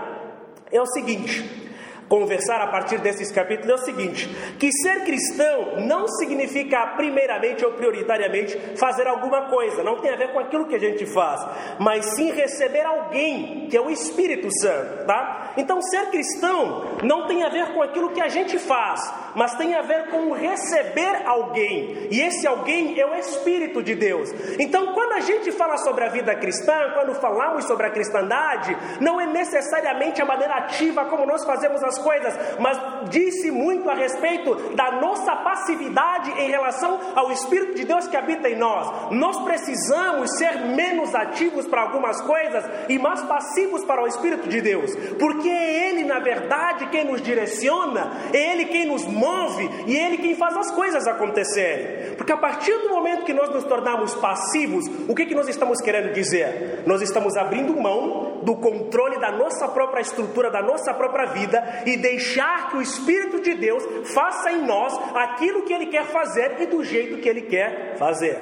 é 0.71 0.81
o 0.81 0.85
seguinte: 0.87 1.66
conversar 2.07 2.61
a 2.61 2.67
partir 2.67 2.99
desses 2.99 3.31
capítulos 3.31 3.69
é 3.69 3.75
o 3.75 3.85
seguinte: 3.85 4.27
que 4.59 4.71
ser 4.71 5.03
cristão 5.03 5.81
não 5.85 6.07
significa 6.07 6.85
primeiramente 6.95 7.65
ou 7.65 7.73
prioritariamente 7.73 8.57
fazer 8.77 9.07
alguma 9.07 9.49
coisa, 9.49 9.83
não 9.83 9.97
tem 9.97 10.11
a 10.11 10.15
ver 10.15 10.31
com 10.31 10.39
aquilo 10.39 10.67
que 10.67 10.75
a 10.75 10.79
gente 10.79 11.05
faz, 11.05 11.45
mas 11.79 12.05
sim 12.15 12.31
receber 12.31 12.85
alguém, 12.85 13.67
que 13.69 13.77
é 13.77 13.81
o 13.81 13.89
Espírito 13.89 14.47
Santo, 14.59 15.05
tá? 15.05 15.53
Então 15.57 15.81
ser 15.81 16.09
cristão 16.09 16.97
não 17.03 17.27
tem 17.27 17.43
a 17.43 17.49
ver 17.49 17.73
com 17.73 17.81
aquilo 17.81 18.11
que 18.11 18.21
a 18.21 18.29
gente 18.29 18.57
faz, 18.57 19.01
mas 19.35 19.55
tem 19.55 19.75
a 19.75 19.81
ver 19.81 20.09
com 20.09 20.31
receber 20.31 21.23
alguém, 21.25 22.07
e 22.11 22.21
esse 22.21 22.47
alguém 22.47 22.99
é 22.99 23.05
o 23.05 23.15
Espírito 23.15 23.83
de 23.83 23.95
Deus. 23.95 24.29
Então 24.59 24.93
quando 24.93 25.13
a 25.13 25.19
gente 25.19 25.51
fala 25.51 25.77
sobre 25.77 26.05
a 26.05 26.09
vida 26.09 26.35
cristã, 26.35 26.91
quando 26.93 27.13
falamos 27.15 27.65
sobre 27.65 27.87
a 27.87 27.89
cristandade, 27.89 28.75
não 29.01 29.19
é 29.19 29.25
necessariamente 29.25 30.21
a 30.21 30.25
maneira 30.25 30.55
ativa 30.55 31.05
como 31.05 31.25
nós 31.25 31.43
fazemos 31.45 31.83
as 31.83 31.96
coisas, 31.97 32.33
mas 32.59 32.77
disse 33.09 33.51
muito 33.51 33.89
a 33.89 33.93
respeito 33.93 34.55
da 34.75 34.99
nossa 34.99 35.35
passividade 35.37 36.31
em 36.31 36.49
relação 36.49 36.99
ao 37.15 37.31
Espírito 37.31 37.75
de 37.75 37.85
Deus 37.85 38.07
que 38.07 38.17
habita 38.17 38.49
em 38.49 38.57
nós. 38.57 39.11
Nós 39.11 39.41
precisamos 39.43 40.37
ser 40.37 40.65
menos 40.75 41.13
ativos 41.15 41.67
para 41.67 41.81
algumas 41.81 42.21
coisas 42.21 42.65
e 42.89 42.97
mais 42.99 43.21
passivos 43.23 43.83
para 43.85 44.03
o 44.03 44.07
Espírito 44.07 44.47
de 44.47 44.61
Deus, 44.61 44.95
porque 45.19 45.49
é 45.49 45.89
Ele, 45.89 46.03
na 46.03 46.19
verdade, 46.19 46.87
quem 46.87 47.05
nos 47.05 47.21
direciona, 47.21 48.11
é 48.33 48.53
Ele 48.53 48.65
quem 48.65 48.85
nos 48.85 49.05
move 49.05 49.69
e 49.85 49.97
é 49.97 50.07
Ele 50.07 50.17
quem 50.17 50.35
faz 50.35 50.55
as 50.57 50.71
coisas 50.71 51.07
acontecerem. 51.07 52.15
Porque 52.15 52.31
a 52.31 52.37
partir 52.37 52.73
do 52.79 52.89
momento 52.89 53.25
que 53.25 53.33
nós 53.33 53.49
nos 53.49 53.63
tornamos 53.63 54.13
passivos, 54.15 54.85
o 55.07 55.15
que, 55.15 55.25
que 55.25 55.35
nós 55.35 55.47
estamos 55.47 55.81
querendo 55.81 56.13
dizer? 56.13 56.83
Nós 56.85 57.01
estamos 57.01 57.35
abrindo 57.35 57.75
mão 57.75 58.41
do 58.43 58.55
controle 58.55 59.19
da 59.19 59.31
nossa 59.31 59.67
própria 59.67 60.01
estrutura, 60.01 60.49
da 60.49 60.61
nossa 60.61 60.93
própria 60.93 61.27
vida 61.27 61.83
e 61.87 61.95
deixar 61.95 62.69
que 62.69 62.77
o 62.77 62.81
Espírito 62.81 63.39
de 63.39 63.53
Deus 63.55 63.83
faça 64.13 64.51
em 64.51 64.65
nós 64.65 64.93
aquilo 65.15 65.63
que 65.63 65.73
Ele 65.73 65.85
quer 65.85 66.05
fazer 66.05 66.57
e 66.59 66.65
do 66.65 66.83
jeito 66.83 67.17
que 67.17 67.29
Ele 67.29 67.43
quer 67.43 67.95
fazer. 67.97 68.37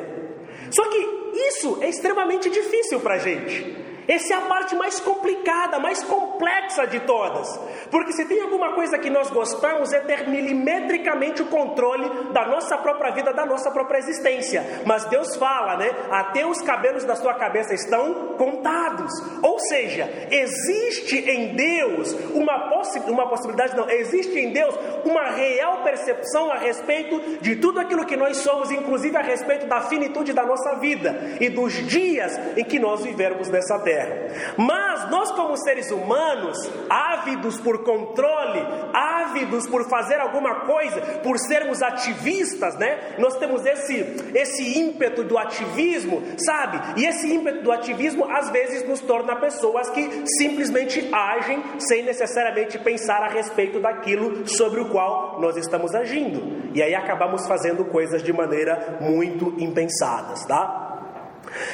Só 0.72 0.84
que 0.90 0.98
isso 1.48 1.78
é 1.82 1.90
extremamente 1.90 2.50
difícil 2.50 3.00
para 3.00 3.16
a 3.16 3.20
gente. 3.20 3.86
Essa 4.08 4.36
é 4.36 4.38
a 4.38 4.42
parte 4.42 4.76
mais 4.76 5.00
complicada, 5.00 5.80
mais 5.80 6.04
complexa 6.04 6.86
de 6.86 7.00
todas. 7.02 7.60
Porque 7.90 8.14
se 8.14 8.26
tem 8.26 8.42
alguma 8.42 8.74
coisa 8.74 8.98
que 9.00 9.10
nós 9.10 9.30
gostamos 9.30 9.92
é 9.94 10.00
ter 10.02 10.28
milimetricamente 10.28 11.42
o 11.42 11.48
controle 11.48 12.32
da 12.32 12.48
nossa 12.48 12.78
própria 12.78 13.12
vida, 13.12 13.34
da 13.34 13.46
nossa 13.46 13.72
própria 13.72 13.98
existência. 13.98 14.84
Mas 14.86 15.06
Deus 15.06 15.36
fala, 15.36 15.78
né? 15.78 15.90
Até 16.12 16.46
os 16.46 16.62
cabelos 16.62 17.04
da 17.04 17.16
sua 17.16 17.34
cabeça 17.34 17.74
estão 17.74 18.36
contados. 18.38 19.12
Ou 19.42 19.60
seja, 19.60 20.28
existe 20.30 21.18
em 21.18 21.56
Deus 21.56 22.14
uma, 22.34 22.75
uma 23.08 23.28
possibilidade, 23.28 23.76
não, 23.76 23.90
existe 23.90 24.38
em 24.38 24.52
Deus 24.52 24.76
uma 25.04 25.32
real 25.32 25.84
percepção 25.84 26.52
a 26.52 26.58
respeito 26.58 27.40
de 27.42 27.56
tudo 27.56 27.80
aquilo 27.80 28.06
que 28.06 28.16
nós 28.16 28.38
somos, 28.38 28.72
inclusive 28.72 29.16
a 29.18 29.22
respeito 29.22 29.68
da 29.68 29.82
finitude 29.82 30.34
da 30.34 30.46
nossa 30.46 30.76
vida 30.76 31.38
e 31.40 31.50
dos 31.50 31.74
dias 31.88 32.38
em 32.58 32.64
que 32.64 32.80
nós 32.80 33.04
vivermos 33.04 33.50
nessa 33.50 33.80
terra. 33.80 34.56
Mas 34.58 35.10
nós, 35.10 35.32
como 35.32 35.56
seres 35.58 35.92
humanos, 35.92 36.58
ávidos 36.90 37.60
por 37.60 37.84
controle, 37.84 38.62
ávidos 38.94 39.15
por 39.70 39.88
fazer 39.90 40.20
alguma 40.20 40.62
coisa, 40.62 41.02
por 41.24 41.38
sermos 41.38 41.82
ativistas, 41.82 42.76
né? 42.78 43.16
Nós 43.18 43.38
temos 43.38 43.66
esse, 43.66 44.32
esse 44.34 44.80
ímpeto 44.80 45.24
do 45.24 45.38
ativismo, 45.38 46.22
sabe? 46.38 47.02
E 47.02 47.06
esse 47.06 47.34
ímpeto 47.34 47.62
do 47.62 47.72
ativismo 47.72 48.26
às 48.30 48.50
vezes 48.50 48.88
nos 48.88 49.00
torna 49.02 49.36
pessoas 49.36 49.90
que 49.90 50.24
simplesmente 50.38 51.10
agem 51.14 51.64
sem 51.80 52.04
necessariamente 52.04 52.78
pensar 52.80 53.22
a 53.22 53.30
respeito 53.30 53.80
daquilo 53.80 54.48
sobre 54.48 54.80
o 54.80 54.90
qual 54.90 55.40
nós 55.40 55.58
estamos 55.58 55.94
agindo. 55.94 56.72
E 56.74 56.82
aí 56.82 56.94
acabamos 56.94 57.48
fazendo 57.48 57.86
coisas 57.86 58.22
de 58.22 58.34
maneira 58.34 58.98
muito 59.02 59.56
impensadas, 59.58 60.46
tá? 60.46 60.85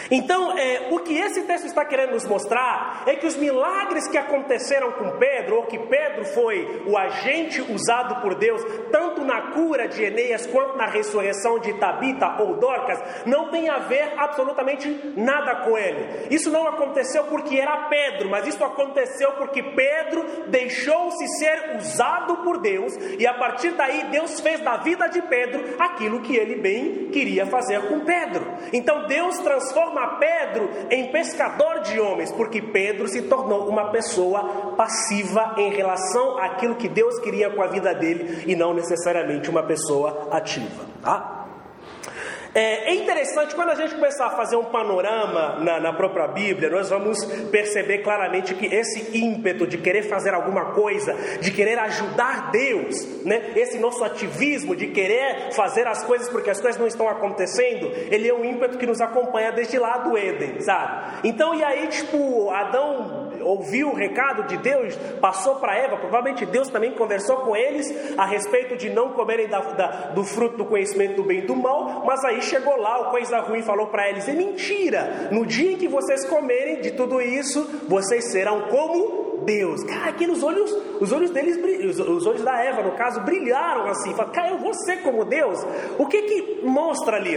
Então, 0.10 0.58
é, 0.58 0.88
o 0.92 1.00
que 1.00 1.18
esse 1.18 1.42
texto 1.44 1.66
está 1.66 1.86
querendo 1.86 2.12
nos 2.12 2.26
mostrar 2.26 3.04
é 3.06 3.16
que 3.16 3.26
os 3.26 3.36
milagres 3.36 4.08
que 4.08 4.18
aconteceram 4.18 4.92
com 4.92 5.18
Pedro, 5.18 5.58
ou 5.58 5.64
que 5.64 5.80
Pedro 5.80 6.26
foi 6.26 6.84
o 6.86 6.98
agente 6.98 7.62
usado 7.62 8.22
por 8.22 8.36
Deus, 8.36 8.62
tanto 8.92 9.24
na 9.24 9.54
cura 9.54 9.88
de 9.88 10.04
Eneas 10.04 10.46
quanto 10.48 10.78
na 10.78 10.88
ressurreição 10.88 11.60
de 11.60 11.74
Tabita 11.74 12.36
ou 12.40 12.56
Dorcas, 12.56 13.00
não 13.26 13.50
tem 13.50 13.70
a 13.70 13.80
ver 13.80 14.14
absolutamente 14.18 15.14
nada 15.16 15.56
com 15.64 15.78
ele. 15.78 16.28
Isso 16.30 16.52
não 16.52 16.68
aconteceu 16.68 17.24
porque 17.26 17.58
era 17.58 17.88
Pedro, 17.90 18.30
mas 18.30 18.48
isso 18.48 18.64
aconteceu 18.64 19.32
porque 19.34 19.64
Pedro 19.64 20.26
deixou-se 20.48 21.28
ser 21.40 21.78
usado 21.78 22.38
por 22.38 22.60
Deus, 22.60 22.94
e 23.18 23.26
a 23.26 23.34
partir 23.34 23.72
daí 23.72 24.06
Deus 24.12 24.40
fez 24.40 24.60
da 24.62 24.78
vida 24.78 25.08
de 25.08 25.22
Pedro 25.22 25.76
aquilo 25.80 26.22
que 26.22 26.36
ele 26.36 26.56
bem 26.56 27.10
queria 27.12 27.46
fazer 27.46 27.82
com 27.88 28.02
Pedro. 28.02 28.46
Então 28.74 29.08
Deus 29.08 29.38
transformou 29.40 29.71
transforma 29.72 30.20
Pedro 30.20 30.70
em 30.90 31.12
pescador 31.12 31.82
de 31.82 32.00
homens, 32.00 32.32
porque 32.32 32.62
Pedro 32.62 33.08
se 33.08 33.24
tornou 33.24 33.68
uma 33.68 33.90
pessoa 33.90 34.74
passiva 34.76 35.56
em 35.58 35.72
relação 35.72 36.38
àquilo 36.38 36.76
que 36.76 36.88
Deus 36.88 37.20
queria 37.20 37.50
com 37.50 37.62
a 37.62 37.68
vida 37.68 37.94
dele 37.94 38.44
e 38.46 38.56
não 38.56 38.74
necessariamente 38.74 39.50
uma 39.50 39.64
pessoa 39.64 40.28
ativa. 40.32 40.86
Tá? 41.02 41.41
É, 42.54 42.92
é, 42.92 42.96
interessante, 42.96 43.56
quando 43.56 43.70
a 43.70 43.76
gente 43.76 43.96
começar 43.96 44.26
a 44.26 44.32
fazer 44.32 44.58
um 44.58 44.66
panorama 44.66 45.60
na, 45.62 45.80
na, 45.80 45.94
própria 45.94 46.28
Bíblia, 46.28 46.70
nós 46.70 46.90
vamos 46.90 47.24
perceber 47.50 48.00
claramente 48.00 48.54
que 48.56 48.66
esse 48.66 49.18
ímpeto 49.18 49.66
de 49.66 49.78
querer 49.78 50.04
fazer 50.04 50.34
alguma 50.34 50.74
coisa, 50.74 51.14
de 51.40 51.50
querer 51.52 51.80
ajudar 51.80 52.52
Deus, 52.52 53.24
né? 53.24 53.54
esse 53.56 53.80
nosso 53.80 54.04
ativismo 54.04 54.76
de 54.76 54.88
querer 54.88 55.54
fazer 55.54 55.88
as 55.88 56.04
coisas 56.04 56.28
porque 56.28 56.50
as 56.50 56.60
coisas 56.60 56.80
não 56.80 56.88
estão 56.88 57.08
acontecendo, 57.08 57.90
ele 58.12 58.28
é 58.28 58.34
um 58.34 58.44
ímpeto 58.44 58.78
que 58.78 58.86
nos 58.86 59.00
acompanha 59.00 59.54
desde 59.54 59.80
lá 59.80 60.00
do 60.00 60.18
Éden, 60.18 60.60
sabe? 60.60 61.20
Então, 61.24 61.56
e 61.56 61.64
aí, 61.64 61.88
tipo, 61.88 62.50
Adão 62.50 63.31
ouviu 63.42 63.90
o 63.90 63.96
recado 63.96 64.44
de 64.44 64.58
Deus, 64.58 64.96
passou 65.20 65.56
para 65.56 65.78
Eva, 65.78 65.98
provavelmente 65.98 66.46
Deus 66.46 66.70
também 66.70 66.92
conversou 66.92 67.38
com 67.38 67.56
eles 67.56 67.92
a 68.18 68.26
respeito 68.26 68.76
de 68.78 68.90
não 68.90 69.14
comerem 69.14 69.48
da, 69.48 69.60
da, 69.60 69.88
do 70.14 70.24
fruto 70.24 70.58
do 70.58 70.66
conhecimento 70.66 71.16
do 71.16 71.24
bem 71.24 71.40
e 71.40 71.46
do 71.46 71.56
mal, 71.56 72.04
mas 72.06 72.24
aí 72.26 72.42
chegou 72.42 72.76
lá, 72.78 73.08
o 73.08 73.12
coisa 73.12 73.40
ruim 73.40 73.62
falou 73.62 73.88
para 73.88 74.10
eles: 74.10 74.28
é 74.28 74.34
mentira, 74.34 75.30
no 75.32 75.46
dia 75.46 75.72
em 75.72 75.78
que 75.78 75.88
vocês 75.88 76.26
comerem 76.28 76.82
de 76.82 76.92
tudo 76.92 77.22
isso, 77.22 77.64
vocês 77.88 78.32
serão 78.32 78.62
como 78.62 79.42
Deus. 79.46 79.84
Cara, 79.84 80.10
aqueles 80.10 80.42
olhos, 80.44 80.72
os 81.00 81.12
olhos 81.12 81.32
deles, 81.32 81.58
os 81.88 82.26
olhos 82.26 82.42
da 82.44 82.58
Eva, 82.64 82.84
no 82.84 82.92
caso, 82.92 83.22
brilharam 83.22 83.88
assim. 83.88 84.14
Fala, 84.14 84.30
cara, 84.30 84.50
eu 84.52 84.58
vou 84.60 84.74
ser 84.74 85.02
como 85.02 85.26
Deus. 85.26 85.60
O 85.98 86.06
que 86.06 86.22
que 86.24 86.62
mostra 86.64 87.18
ali? 87.18 87.36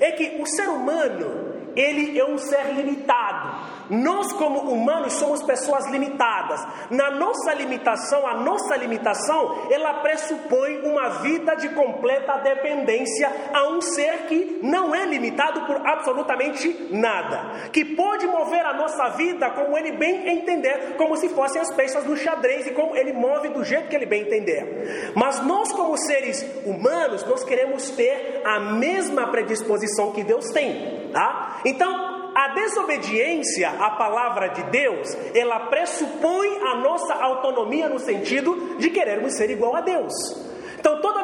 É 0.00 0.12
que 0.12 0.40
o 0.40 0.46
ser 0.46 0.68
humano, 0.68 1.72
ele 1.76 2.18
é 2.18 2.24
um 2.24 2.38
ser 2.38 2.72
limitado. 2.74 3.83
Nós, 3.90 4.32
como 4.32 4.60
humanos, 4.60 5.14
somos 5.14 5.42
pessoas 5.42 5.88
limitadas. 5.90 6.60
Na 6.90 7.10
nossa 7.10 7.52
limitação, 7.54 8.26
a 8.26 8.34
nossa 8.34 8.76
limitação, 8.76 9.68
ela 9.70 9.94
pressupõe 9.94 10.78
uma 10.82 11.20
vida 11.20 11.54
de 11.56 11.68
completa 11.70 12.38
dependência 12.38 13.30
a 13.52 13.68
um 13.68 13.80
ser 13.80 14.26
que 14.26 14.60
não 14.62 14.94
é 14.94 15.04
limitado 15.04 15.62
por 15.62 15.76
absolutamente 15.86 16.88
nada, 16.90 17.68
que 17.72 17.84
pode 17.84 18.26
mover 18.26 18.64
a 18.64 18.74
nossa 18.74 19.08
vida 19.10 19.50
como 19.50 19.76
ele 19.76 19.92
bem 19.92 20.28
entender, 20.28 20.94
como 20.96 21.16
se 21.16 21.28
fossem 21.28 21.60
as 21.60 21.72
peças 21.74 22.04
do 22.04 22.16
xadrez 22.16 22.66
e 22.66 22.72
como 22.72 22.96
ele 22.96 23.12
move 23.12 23.48
do 23.48 23.64
jeito 23.64 23.88
que 23.88 23.96
ele 23.96 24.06
bem 24.06 24.22
entender. 24.22 25.12
Mas 25.14 25.44
nós, 25.44 25.72
como 25.72 25.96
seres 25.96 26.42
humanos, 26.64 27.24
nós 27.24 27.44
queremos 27.44 27.90
ter 27.90 28.42
a 28.44 28.60
mesma 28.60 29.28
predisposição 29.28 30.12
que 30.12 30.22
Deus 30.22 30.46
tem, 30.50 31.10
tá? 31.12 31.60
Então, 31.64 32.13
a 32.34 32.48
desobediência 32.48 33.70
à 33.70 33.90
palavra 33.90 34.48
de 34.48 34.62
Deus, 34.64 35.16
ela 35.34 35.60
pressupõe 35.60 36.48
a 36.66 36.76
nossa 36.76 37.14
autonomia 37.14 37.88
no 37.88 37.98
sentido 37.98 38.76
de 38.78 38.90
querermos 38.90 39.36
ser 39.36 39.50
igual 39.50 39.76
a 39.76 39.80
Deus. 39.80 40.53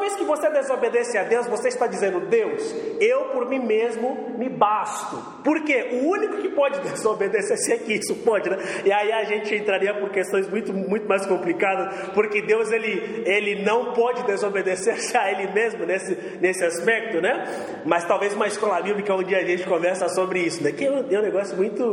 Vez 0.00 0.16
que 0.16 0.24
você 0.24 0.48
desobedece 0.50 1.16
a 1.18 1.24
Deus, 1.24 1.46
você 1.46 1.68
está 1.68 1.86
dizendo: 1.86 2.20
Deus, 2.20 2.74
eu 3.00 3.26
por 3.26 3.48
mim 3.48 3.58
mesmo 3.58 4.34
me 4.38 4.48
basto. 4.48 5.16
Porque 5.44 5.90
o 5.92 6.08
único 6.08 6.38
que 6.38 6.48
pode 6.48 6.80
desobedecer 6.88 7.74
é 7.74 7.78
que 7.78 7.94
isso 7.94 8.14
pode, 8.16 8.48
né? 8.48 8.56
E 8.84 8.92
aí 8.92 9.12
a 9.12 9.24
gente 9.24 9.54
entraria 9.54 9.94
por 9.94 10.10
questões 10.10 10.48
muito, 10.48 10.72
muito 10.72 11.06
mais 11.06 11.26
complicadas, 11.26 12.08
porque 12.14 12.42
Deus 12.42 12.72
ele, 12.72 13.22
ele 13.26 13.62
não 13.62 13.92
pode 13.92 14.22
desobedecer 14.24 14.96
a 15.16 15.30
Ele 15.30 15.52
mesmo 15.52 15.84
nesse, 15.84 16.14
nesse 16.40 16.64
aspecto, 16.64 17.20
né? 17.20 17.44
Mas 17.84 18.04
talvez 18.04 18.34
uma 18.34 18.46
escola 18.46 18.80
bíblica 18.80 19.14
um 19.14 19.22
dia 19.22 19.38
a 19.38 19.44
gente 19.44 19.64
conversa 19.64 20.08
sobre 20.08 20.40
isso, 20.40 20.62
né? 20.62 20.72
Que 20.72 20.86
é 20.86 20.90
um, 20.90 21.10
é 21.10 21.18
um 21.18 21.22
negócio 21.22 21.56
muito, 21.56 21.84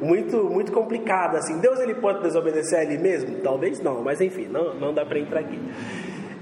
muito, 0.00 0.44
muito 0.44 0.72
complicado 0.72 1.36
assim. 1.36 1.58
Deus 1.58 1.80
ele 1.80 1.94
pode 1.94 2.22
desobedecer 2.22 2.78
a 2.78 2.82
Ele 2.82 2.98
mesmo? 2.98 3.40
Talvez 3.40 3.80
não, 3.80 4.02
mas 4.02 4.20
enfim, 4.20 4.46
não, 4.46 4.74
não 4.74 4.92
dá 4.92 5.04
para 5.04 5.18
entrar 5.18 5.40
aqui. 5.40 5.60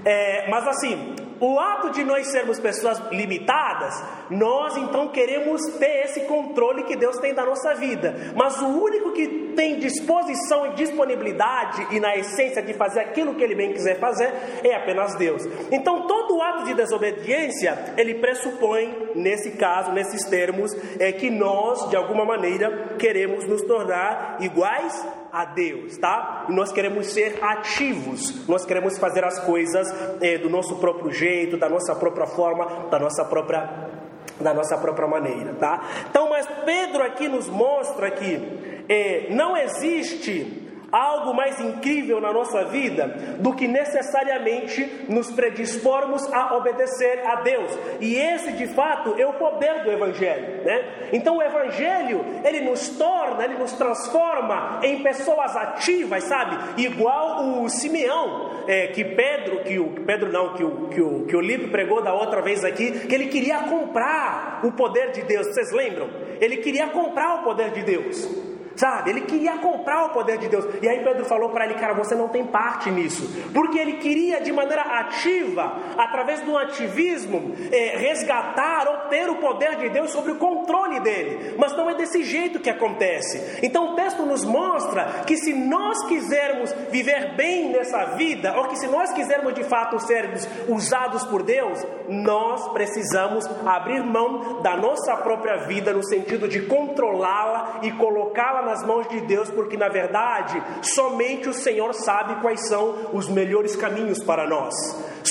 É, 0.05 0.47
mas 0.49 0.67
assim, 0.67 1.15
o 1.39 1.59
ato 1.59 1.91
de 1.91 2.03
nós 2.03 2.27
sermos 2.27 2.59
pessoas 2.59 2.99
limitadas, 3.11 3.93
nós 4.29 4.77
então 4.77 5.09
queremos 5.09 5.61
ter 5.77 6.05
esse 6.05 6.21
controle 6.21 6.83
que 6.83 6.95
Deus 6.95 7.17
tem 7.17 7.33
da 7.33 7.45
nossa 7.45 7.75
vida. 7.75 8.33
Mas 8.35 8.61
o 8.61 8.67
único 8.67 9.11
que 9.11 9.53
tem 9.55 9.79
disposição 9.79 10.67
e 10.67 10.75
disponibilidade 10.75 11.87
e 11.91 11.99
na 11.99 12.15
essência 12.15 12.61
de 12.61 12.73
fazer 12.73 13.01
aquilo 13.01 13.35
que 13.35 13.43
ele 13.43 13.55
bem 13.55 13.73
quiser 13.73 13.99
fazer 13.99 14.31
é 14.63 14.75
apenas 14.75 15.15
Deus. 15.15 15.43
Então 15.71 16.07
todo 16.07 16.41
ato 16.41 16.65
de 16.65 16.73
desobediência, 16.73 17.93
ele 17.97 18.15
pressupõe, 18.15 19.09
nesse 19.15 19.51
caso, 19.51 19.91
nesses 19.91 20.27
termos, 20.29 20.71
é 20.99 21.11
que 21.11 21.29
nós, 21.29 21.89
de 21.89 21.95
alguma 21.95 22.25
maneira, 22.25 22.95
queremos 22.97 23.47
nos 23.47 23.61
tornar 23.61 24.37
iguais 24.39 25.05
a 25.35 25.43
Deus, 25.43 25.97
tá? 25.97 26.45
Nós 26.47 26.71
queremos 26.71 27.07
ser 27.07 27.43
ativos, 27.43 28.47
nós 28.47 28.65
queremos 28.65 28.97
fazer 28.97 29.25
as 29.25 29.37
coisas 29.39 29.85
é, 30.21 30.37
do 30.37 30.49
nosso 30.49 30.77
próprio 30.77 31.11
jeito, 31.11 31.24
da 31.57 31.69
nossa 31.69 31.95
própria 31.95 32.27
forma, 32.27 32.87
da 32.89 32.99
nossa 32.99 33.25
própria 33.25 33.95
da 34.39 34.53
nossa 34.53 34.77
própria 34.77 35.07
maneira, 35.07 35.53
tá? 35.53 35.81
Então, 36.09 36.29
mas 36.29 36.45
Pedro 36.65 37.01
aqui 37.03 37.27
nos 37.27 37.47
mostra 37.47 38.11
que 38.11 38.83
é, 38.89 39.27
não 39.29 39.55
existe 39.55 40.64
algo 40.95 41.33
mais 41.33 41.59
incrível 41.59 42.21
na 42.21 42.31
nossa 42.31 42.63
vida 42.65 43.07
do 43.39 43.53
que 43.53 43.67
necessariamente 43.67 45.05
nos 45.09 45.29
predispormos 45.31 46.31
a 46.31 46.55
obedecer 46.55 47.21
a 47.25 47.41
Deus. 47.41 47.69
E 47.99 48.15
esse, 48.15 48.53
de 48.53 48.67
fato, 48.67 49.13
é 49.17 49.25
o 49.25 49.33
poder 49.33 49.83
do 49.83 49.91
Evangelho, 49.91 50.63
né? 50.63 51.09
Então, 51.11 51.37
o 51.37 51.41
Evangelho 51.41 52.25
ele 52.43 52.61
nos 52.61 52.89
torna, 52.89 53.43
ele 53.43 53.57
nos 53.57 53.73
transforma 53.73 54.79
em 54.83 55.03
pessoas 55.03 55.55
ativas, 55.55 56.23
sabe? 56.23 56.81
Igual 56.81 57.61
o 57.61 57.69
Simeão, 57.69 58.63
é, 58.67 58.87
que 58.87 59.03
Pedro, 59.03 59.63
que 59.63 59.77
o 59.77 59.89
Pedro 60.05 60.31
não, 60.31 60.53
que 60.53 60.63
o 60.63 60.87
que 60.87 61.01
o 61.01 61.25
que 61.25 61.35
o 61.35 61.41
Lipe 61.41 61.67
pregou 61.67 62.01
da 62.01 62.13
outra 62.13 62.41
vez 62.41 62.63
aqui, 62.63 62.91
que 63.07 63.13
ele 63.13 63.27
queria 63.27 63.59
comprar 63.63 64.61
o 64.63 64.71
poder 64.71 65.11
de 65.11 65.23
Deus. 65.23 65.47
Vocês 65.47 65.71
lembram? 65.71 66.09
Ele 66.39 66.57
queria 66.57 66.87
comprar 66.87 67.41
o 67.41 67.43
poder 67.43 67.71
de 67.71 67.83
Deus. 67.83 68.54
Sabe? 68.75 69.11
Ele 69.11 69.21
queria 69.21 69.57
comprar 69.57 70.05
o 70.05 70.09
poder 70.09 70.37
de 70.37 70.47
Deus. 70.47 70.65
E 70.81 70.87
aí 70.87 71.03
Pedro 71.03 71.25
falou 71.25 71.49
para 71.49 71.65
ele, 71.65 71.75
cara, 71.75 71.93
você 71.93 72.15
não 72.15 72.27
tem 72.27 72.45
parte 72.45 72.89
nisso. 72.89 73.29
Porque 73.53 73.79
ele 73.79 73.93
queria, 73.93 74.41
de 74.41 74.51
maneira 74.51 74.81
ativa, 74.99 75.77
através 75.97 76.41
do 76.41 76.57
ativismo, 76.57 77.55
é, 77.71 77.97
resgatar 77.97 78.87
ou 78.87 79.09
ter 79.09 79.29
o 79.29 79.35
poder 79.35 79.75
de 79.77 79.89
Deus 79.89 80.11
sobre 80.11 80.31
o 80.31 80.37
controle 80.37 80.99
dele. 80.99 81.55
Mas 81.57 81.75
não 81.75 81.89
é 81.89 81.95
desse 81.95 82.23
jeito 82.23 82.59
que 82.59 82.69
acontece. 82.69 83.59
Então 83.63 83.93
o 83.93 83.95
texto 83.95 84.25
nos 84.25 84.43
mostra 84.43 85.23
que 85.25 85.37
se 85.37 85.53
nós 85.53 86.03
quisermos 86.05 86.71
viver 86.91 87.35
bem 87.35 87.69
nessa 87.71 88.15
vida, 88.15 88.55
ou 88.57 88.65
que 88.65 88.77
se 88.77 88.87
nós 88.87 89.11
quisermos 89.11 89.53
de 89.53 89.63
fato 89.63 89.99
sermos 89.99 90.47
usados 90.67 91.23
por 91.25 91.43
Deus, 91.43 91.85
nós 92.07 92.67
precisamos 92.69 93.45
abrir 93.65 94.03
mão 94.03 94.61
da 94.61 94.77
nossa 94.77 95.15
própria 95.17 95.65
vida 95.65 95.93
no 95.93 96.03
sentido 96.03 96.47
de 96.47 96.61
controlá-la 96.63 97.79
e 97.83 97.91
colocá-la 97.91 98.63
nas 98.63 98.85
mãos 98.85 99.07
de 99.07 99.21
Deus, 99.21 99.49
porque 99.49 99.77
na 99.77 99.89
verdade 99.89 100.61
somente 100.81 101.49
o 101.49 101.53
Senhor 101.53 101.93
sabe 101.93 102.41
quais 102.41 102.67
são 102.67 103.09
os 103.13 103.27
melhores 103.27 103.75
caminhos 103.75 104.23
para 104.23 104.47
nós. 104.47 104.73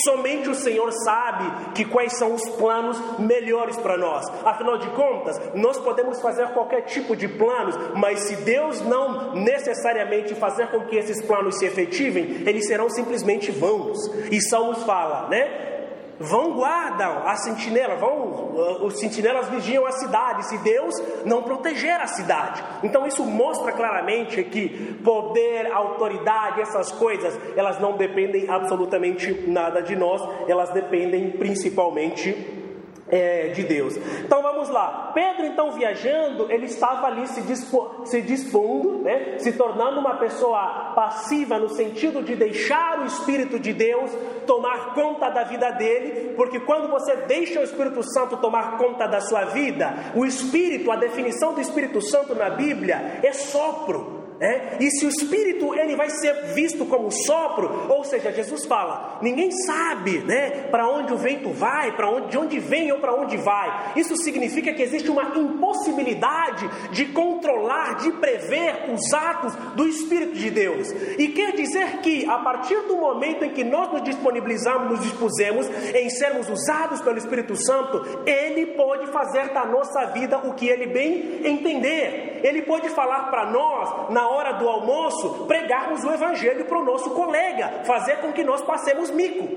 Somente 0.04 0.48
o 0.48 0.54
Senhor 0.54 0.90
sabe 1.04 1.72
que 1.74 1.84
quais 1.84 2.16
são 2.16 2.34
os 2.34 2.48
planos 2.50 2.98
melhores 3.18 3.76
para 3.76 3.96
nós. 3.96 4.26
Afinal 4.44 4.78
de 4.78 4.88
contas, 4.90 5.40
nós 5.54 5.78
podemos 5.78 6.20
fazer 6.20 6.48
qualquer 6.48 6.82
tipo 6.82 7.14
de 7.14 7.28
planos, 7.28 7.76
mas 7.94 8.20
se 8.20 8.36
Deus 8.36 8.80
não 8.80 9.34
necessariamente 9.34 10.34
fazer 10.34 10.68
com 10.68 10.80
que 10.86 10.96
esses 10.96 11.24
planos 11.24 11.58
se 11.58 11.66
efetivem, 11.66 12.42
eles 12.46 12.66
serão 12.66 12.88
simplesmente 12.90 13.50
vãos. 13.50 13.96
E 14.30 14.40
Salmos 14.40 14.82
fala, 14.82 15.28
né? 15.28 15.73
Vão 16.18 16.52
guardam 16.52 17.26
a 17.26 17.34
sentinela, 17.36 17.96
vão, 17.96 18.84
os 18.84 18.98
sentinelas 19.00 19.48
vigiam 19.48 19.84
a 19.84 19.92
cidade, 19.92 20.46
se 20.46 20.58
Deus 20.58 20.94
não 21.24 21.42
proteger 21.42 22.00
a 22.00 22.06
cidade. 22.06 22.62
Então 22.82 23.06
isso 23.06 23.24
mostra 23.24 23.72
claramente 23.72 24.42
que 24.44 24.94
poder, 25.02 25.72
autoridade, 25.72 26.60
essas 26.60 26.92
coisas, 26.92 27.38
elas 27.56 27.80
não 27.80 27.96
dependem 27.96 28.48
absolutamente 28.48 29.44
nada 29.48 29.82
de 29.82 29.96
nós, 29.96 30.22
elas 30.48 30.70
dependem 30.70 31.32
principalmente 31.32 32.63
é, 33.08 33.48
de 33.48 33.62
Deus. 33.62 33.96
Então 34.24 34.42
vamos 34.42 34.68
lá. 34.68 35.12
Pedro, 35.14 35.46
então 35.46 35.72
viajando, 35.72 36.50
ele 36.50 36.66
estava 36.66 37.06
ali 37.06 37.26
se, 37.26 37.42
dispo, 37.42 38.02
se 38.04 38.22
dispondo, 38.22 39.02
né, 39.02 39.38
se 39.38 39.52
tornando 39.52 40.00
uma 40.00 40.16
pessoa 40.16 40.92
passiva 40.94 41.58
no 41.58 41.68
sentido 41.68 42.22
de 42.22 42.34
deixar 42.34 43.00
o 43.00 43.06
Espírito 43.06 43.58
de 43.58 43.72
Deus 43.72 44.10
tomar 44.46 44.94
conta 44.94 45.28
da 45.30 45.44
vida 45.44 45.70
dele, 45.70 46.34
porque 46.36 46.60
quando 46.60 46.90
você 46.90 47.16
deixa 47.16 47.60
o 47.60 47.64
Espírito 47.64 48.02
Santo 48.02 48.36
tomar 48.38 48.78
conta 48.78 49.06
da 49.06 49.20
sua 49.20 49.44
vida, 49.46 49.94
o 50.14 50.24
Espírito, 50.24 50.90
a 50.90 50.96
definição 50.96 51.54
do 51.54 51.60
Espírito 51.60 52.00
Santo 52.00 52.34
na 52.34 52.50
Bíblia 52.50 53.20
é 53.22 53.32
sopro. 53.32 54.23
É? 54.44 54.76
E 54.78 54.90
se 54.90 55.06
o 55.06 55.08
Espírito 55.08 55.74
ele 55.74 55.96
vai 55.96 56.10
ser 56.10 56.52
visto 56.52 56.84
como 56.84 57.10
sopro, 57.10 57.86
ou 57.88 58.04
seja, 58.04 58.30
Jesus 58.30 58.66
fala, 58.66 59.18
ninguém 59.22 59.50
sabe, 59.50 60.18
né, 60.18 60.68
para 60.70 60.86
onde 60.86 61.14
o 61.14 61.16
vento 61.16 61.48
vai, 61.48 61.96
para 61.96 62.10
onde, 62.10 62.28
de 62.28 62.36
onde 62.36 62.58
vem 62.58 62.92
ou 62.92 62.98
para 62.98 63.14
onde 63.14 63.38
vai. 63.38 63.92
Isso 63.96 64.14
significa 64.18 64.74
que 64.74 64.82
existe 64.82 65.10
uma 65.10 65.32
impossibilidade 65.34 66.68
de 66.90 67.06
controlar, 67.06 67.96
de 67.96 68.12
prever 68.12 68.90
os 68.92 69.14
atos 69.14 69.54
do 69.74 69.88
Espírito 69.88 70.34
de 70.34 70.50
Deus. 70.50 70.90
E 71.18 71.28
quer 71.28 71.52
dizer 71.52 72.00
que 72.02 72.28
a 72.28 72.36
partir 72.40 72.78
do 72.82 72.96
momento 72.96 73.46
em 73.46 73.50
que 73.50 73.64
nós 73.64 73.90
nos 73.92 74.02
disponibilizamos, 74.02 74.90
nos 74.90 75.00
dispusemos 75.00 75.66
em 75.94 76.10
sermos 76.10 76.50
usados 76.50 77.00
pelo 77.00 77.16
Espírito 77.16 77.56
Santo, 77.56 78.22
ele 78.26 78.66
pode 78.74 79.06
fazer 79.06 79.54
da 79.54 79.64
nossa 79.64 80.04
vida 80.12 80.36
o 80.36 80.52
que 80.52 80.68
ele 80.68 80.86
bem 80.86 81.40
entender. 81.46 82.42
Ele 82.44 82.60
pode 82.60 82.90
falar 82.90 83.30
para 83.30 83.50
nós 83.50 84.10
na 84.10 84.28
hora 84.34 84.52
do 84.52 84.68
almoço, 84.68 85.46
pregarmos 85.46 86.04
o 86.04 86.12
Evangelho 86.12 86.64
para 86.64 86.78
o 86.78 86.84
nosso 86.84 87.10
colega, 87.10 87.84
fazer 87.84 88.16
com 88.16 88.32
que 88.32 88.44
nós 88.44 88.62
passemos 88.62 89.10
mico. 89.10 89.48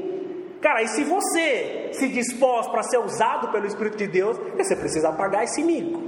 Cara, 0.61 0.81
e 0.81 0.87
se 0.87 1.03
você 1.03 1.89
se 1.93 2.07
dispôs 2.09 2.67
para 2.67 2.83
ser 2.83 2.97
usado 2.97 3.49
pelo 3.49 3.65
Espírito 3.67 3.97
de 3.97 4.07
Deus, 4.07 4.37
você 4.55 4.75
precisa 4.75 5.11
pagar 5.11 5.43
esse 5.43 5.63
mico. 5.63 6.01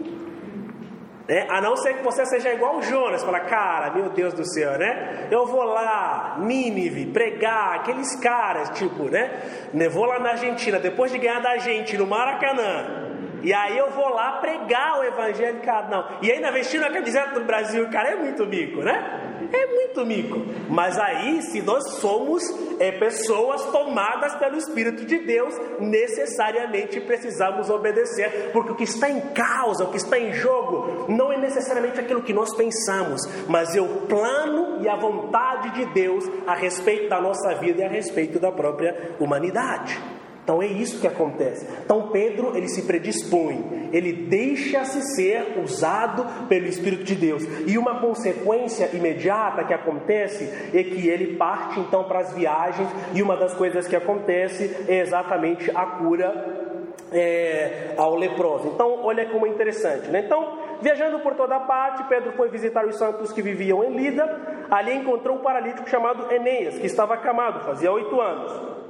Né? 1.28 1.46
A 1.48 1.62
não 1.62 1.78
ser 1.78 1.98
que 1.98 2.04
você 2.04 2.26
seja 2.26 2.52
igual 2.52 2.78
o 2.78 2.82
Jonas, 2.82 3.24
fala, 3.24 3.42
cara, 3.42 3.92
meu 3.94 4.10
Deus 4.10 4.34
do 4.34 4.44
céu, 4.44 4.80
né? 4.80 5.28
Eu 5.30 5.46
vou 5.46 5.64
lá, 5.64 6.38
Nínive, 6.40 7.06
pregar, 7.12 7.76
aqueles 7.76 8.16
caras, 8.16 8.72
tipo, 8.72 9.04
né? 9.04 9.44
Vou 9.92 10.06
lá 10.06 10.20
na 10.20 10.32
Argentina, 10.32 10.80
depois 10.80 11.12
de 11.12 11.20
ganhar 11.20 11.40
da 11.40 11.58
gente 11.58 11.96
no 11.96 12.08
Maracanã, 12.08 13.09
e 13.42 13.54
aí 13.54 13.78
eu 13.78 13.90
vou 13.92 14.10
lá 14.10 14.34
pregar 14.34 15.00
o 15.00 15.04
evangelho, 15.04 15.60
não. 15.90 16.06
E 16.22 16.32
ainda 16.32 16.52
vestindo 16.52 16.84
a 16.84 16.92
camiseta 16.92 17.40
do 17.40 17.46
Brasil, 17.46 17.88
cara, 17.90 18.10
é 18.10 18.16
muito 18.16 18.46
mico, 18.46 18.82
né? 18.82 19.30
É 19.52 19.66
muito 19.68 20.06
mico. 20.06 20.42
Mas 20.70 20.98
aí, 21.00 21.42
se 21.42 21.62
nós 21.62 21.84
somos 21.94 22.44
é, 22.80 22.92
pessoas 22.92 23.64
tomadas 23.72 24.36
pelo 24.36 24.58
Espírito 24.58 25.06
de 25.06 25.20
Deus, 25.20 25.56
necessariamente 25.80 27.00
precisamos 27.02 27.70
obedecer, 27.70 28.52
porque 28.52 28.72
o 28.72 28.76
que 28.76 28.84
está 28.84 29.10
em 29.10 29.22
causa, 29.34 29.86
o 29.86 29.92
que 29.92 29.98
está 29.98 30.20
em 30.20 30.34
jogo, 30.34 31.06
não 31.08 31.32
é 31.32 31.38
necessariamente 31.38 32.00
aquilo 32.00 32.22
que 32.22 32.34
nós 32.34 32.56
pensamos, 32.56 33.22
mas 33.48 33.76
é 33.76 33.82
o 33.82 34.02
plano 34.08 34.82
e 34.82 34.90
a 34.90 34.96
vontade 34.96 35.72
de 35.72 35.86
Deus 35.94 36.26
a 36.46 36.54
respeito 36.54 37.10
da 37.10 37.22
nossa 37.22 37.56
vida 37.56 37.82
e 37.82 37.86
a 37.86 37.90
respeito 37.90 38.40
da 38.40 38.52
própria 38.52 39.16
humanidade. 39.20 40.19
Então 40.50 40.64
é 40.64 40.66
isso 40.66 41.00
que 41.00 41.06
acontece. 41.06 41.64
Então 41.86 42.10
Pedro, 42.10 42.58
ele 42.58 42.68
se 42.68 42.82
predispõe, 42.82 43.90
ele 43.94 44.12
deixa-se 44.12 45.00
ser 45.14 45.60
usado 45.64 46.26
pelo 46.48 46.66
Espírito 46.66 47.04
de 47.04 47.14
Deus. 47.14 47.44
E 47.68 47.78
uma 47.78 48.02
consequência 48.02 48.90
imediata 48.92 49.64
que 49.64 49.76
acontece 49.76 50.52
é 50.74 50.84
que 50.84 51.08
ele 51.08 51.38
parte 51.38 51.80
então 51.80 52.06
para 52.06 52.22
as 52.22 52.34
viagens 52.34 52.90
e 53.14 53.22
uma 53.22 53.38
das 53.38 53.54
coisas 53.54 53.88
que 53.88 53.96
acontece 53.96 54.76
é 54.88 55.02
exatamente 55.02 55.70
a 55.70 55.86
cura 55.86 56.96
é, 57.12 57.94
ao 57.96 58.16
leproso. 58.16 58.70
Então, 58.70 59.06
olha 59.06 59.28
como 59.28 59.46
é 59.46 59.50
interessante, 59.50 60.08
né? 60.08 60.24
Então, 60.26 60.58
viajando 60.82 61.20
por 61.20 61.36
toda 61.36 61.60
parte, 61.60 62.04
Pedro 62.06 62.32
foi 62.32 62.50
visitar 62.50 62.88
os 62.88 62.98
santos 62.98 63.32
que 63.32 63.44
viviam 63.44 63.84
em 63.84 63.96
Lida. 63.96 64.66
Ali 64.72 64.96
encontrou 64.96 65.38
um 65.38 65.42
paralítico 65.42 65.88
chamado 65.88 66.34
Enéas, 66.34 66.80
que 66.80 66.88
estava 66.88 67.14
acamado, 67.14 67.64
fazia 67.66 67.92
oito 67.92 68.20
anos. 68.20 68.89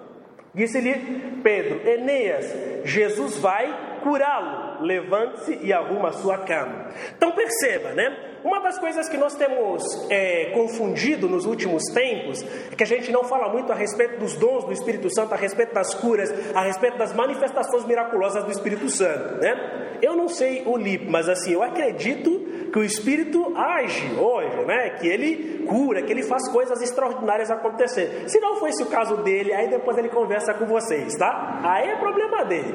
Disse-lhe 0.53 1.41
Pedro: 1.43 1.87
Enéas, 1.87 2.85
Jesus 2.85 3.37
vai 3.37 3.99
curá-lo. 4.01 4.85
Levante-se 4.85 5.59
e 5.61 5.73
arruma 5.73 6.09
a 6.09 6.13
sua 6.13 6.37
cama. 6.39 6.91
Então 7.15 7.31
perceba, 7.31 7.91
né? 7.91 8.29
Uma 8.43 8.61
das 8.61 8.79
coisas 8.79 9.09
que 9.09 9.17
nós 9.17 9.35
temos 9.35 9.83
é, 10.09 10.51
confundido 10.53 11.27
nos 11.27 11.45
últimos 11.45 11.83
tempos 11.93 12.41
é 12.71 12.75
que 12.75 12.83
a 12.83 12.87
gente 12.87 13.11
não 13.11 13.25
fala 13.25 13.49
muito 13.51 13.71
a 13.71 13.75
respeito 13.75 14.17
dos 14.17 14.35
dons 14.35 14.63
do 14.63 14.71
Espírito 14.71 15.13
Santo, 15.13 15.33
a 15.33 15.37
respeito 15.37 15.73
das 15.73 15.93
curas, 15.93 16.31
a 16.55 16.61
respeito 16.61 16.97
das 16.97 17.13
manifestações 17.13 17.85
miraculosas 17.85 18.45
do 18.45 18.51
Espírito 18.51 18.87
Santo, 18.89 19.41
né? 19.41 19.97
Eu 20.01 20.15
não 20.15 20.29
sei 20.29 20.63
o 20.65 20.77
LIP, 20.77 21.09
mas 21.09 21.27
assim, 21.27 21.51
eu 21.51 21.61
acredito 21.61 22.47
que 22.71 22.79
o 22.79 22.83
Espírito 22.83 23.53
age 23.55 24.13
hoje, 24.15 24.65
né? 24.65 24.89
Que 24.91 25.07
ele 25.07 25.65
cura, 25.65 26.01
que 26.01 26.11
ele 26.11 26.23
faz 26.23 26.49
coisas 26.51 26.81
extraordinárias 26.81 27.49
acontecer. 27.49 28.29
Se 28.29 28.39
não 28.39 28.55
fosse 28.55 28.83
o 28.83 28.87
caso 28.87 29.17
dele, 29.17 29.53
aí 29.53 29.69
depois 29.69 29.97
ele 29.97 30.09
conversa 30.09 30.53
com 30.53 30.65
vocês, 30.65 31.15
tá? 31.15 31.59
Aí 31.63 31.89
é 31.89 31.95
problema 31.95 32.45
dele. 32.45 32.73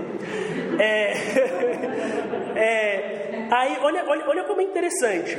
É, 0.78 1.12
é, 2.58 3.48
aí, 3.50 3.78
olha, 3.82 4.04
olha, 4.08 4.28
olha 4.28 4.44
como 4.44 4.60
é 4.60 4.64
interessante. 4.64 5.38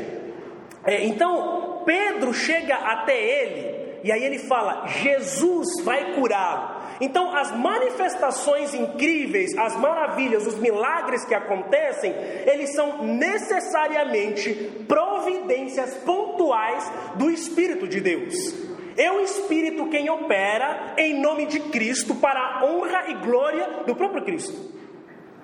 É, 0.85 1.03
então, 1.03 1.83
Pedro 1.85 2.33
chega 2.33 2.75
até 2.75 3.17
ele 3.17 3.99
e 4.03 4.11
aí 4.11 4.23
ele 4.23 4.39
fala: 4.39 4.85
Jesus 4.87 5.83
vai 5.83 6.13
curá-lo. 6.13 6.74
Então, 7.01 7.35
as 7.35 7.51
manifestações 7.51 8.73
incríveis, 8.73 9.57
as 9.57 9.75
maravilhas, 9.77 10.47
os 10.47 10.57
milagres 10.57 11.25
que 11.25 11.33
acontecem, 11.33 12.13
eles 12.45 12.73
são 12.73 13.03
necessariamente 13.03 14.53
providências 14.87 15.93
pontuais 15.97 16.91
do 17.15 17.29
Espírito 17.29 17.87
de 17.87 17.99
Deus. 17.99 18.53
É 18.97 19.11
o 19.11 19.19
Espírito 19.19 19.89
quem 19.89 20.09
opera 20.09 20.93
em 20.97 21.19
nome 21.19 21.47
de 21.47 21.59
Cristo 21.59 22.15
para 22.15 22.39
a 22.39 22.65
honra 22.65 23.09
e 23.09 23.13
glória 23.15 23.83
do 23.85 23.93
próprio 23.93 24.23
Cristo, 24.23 24.73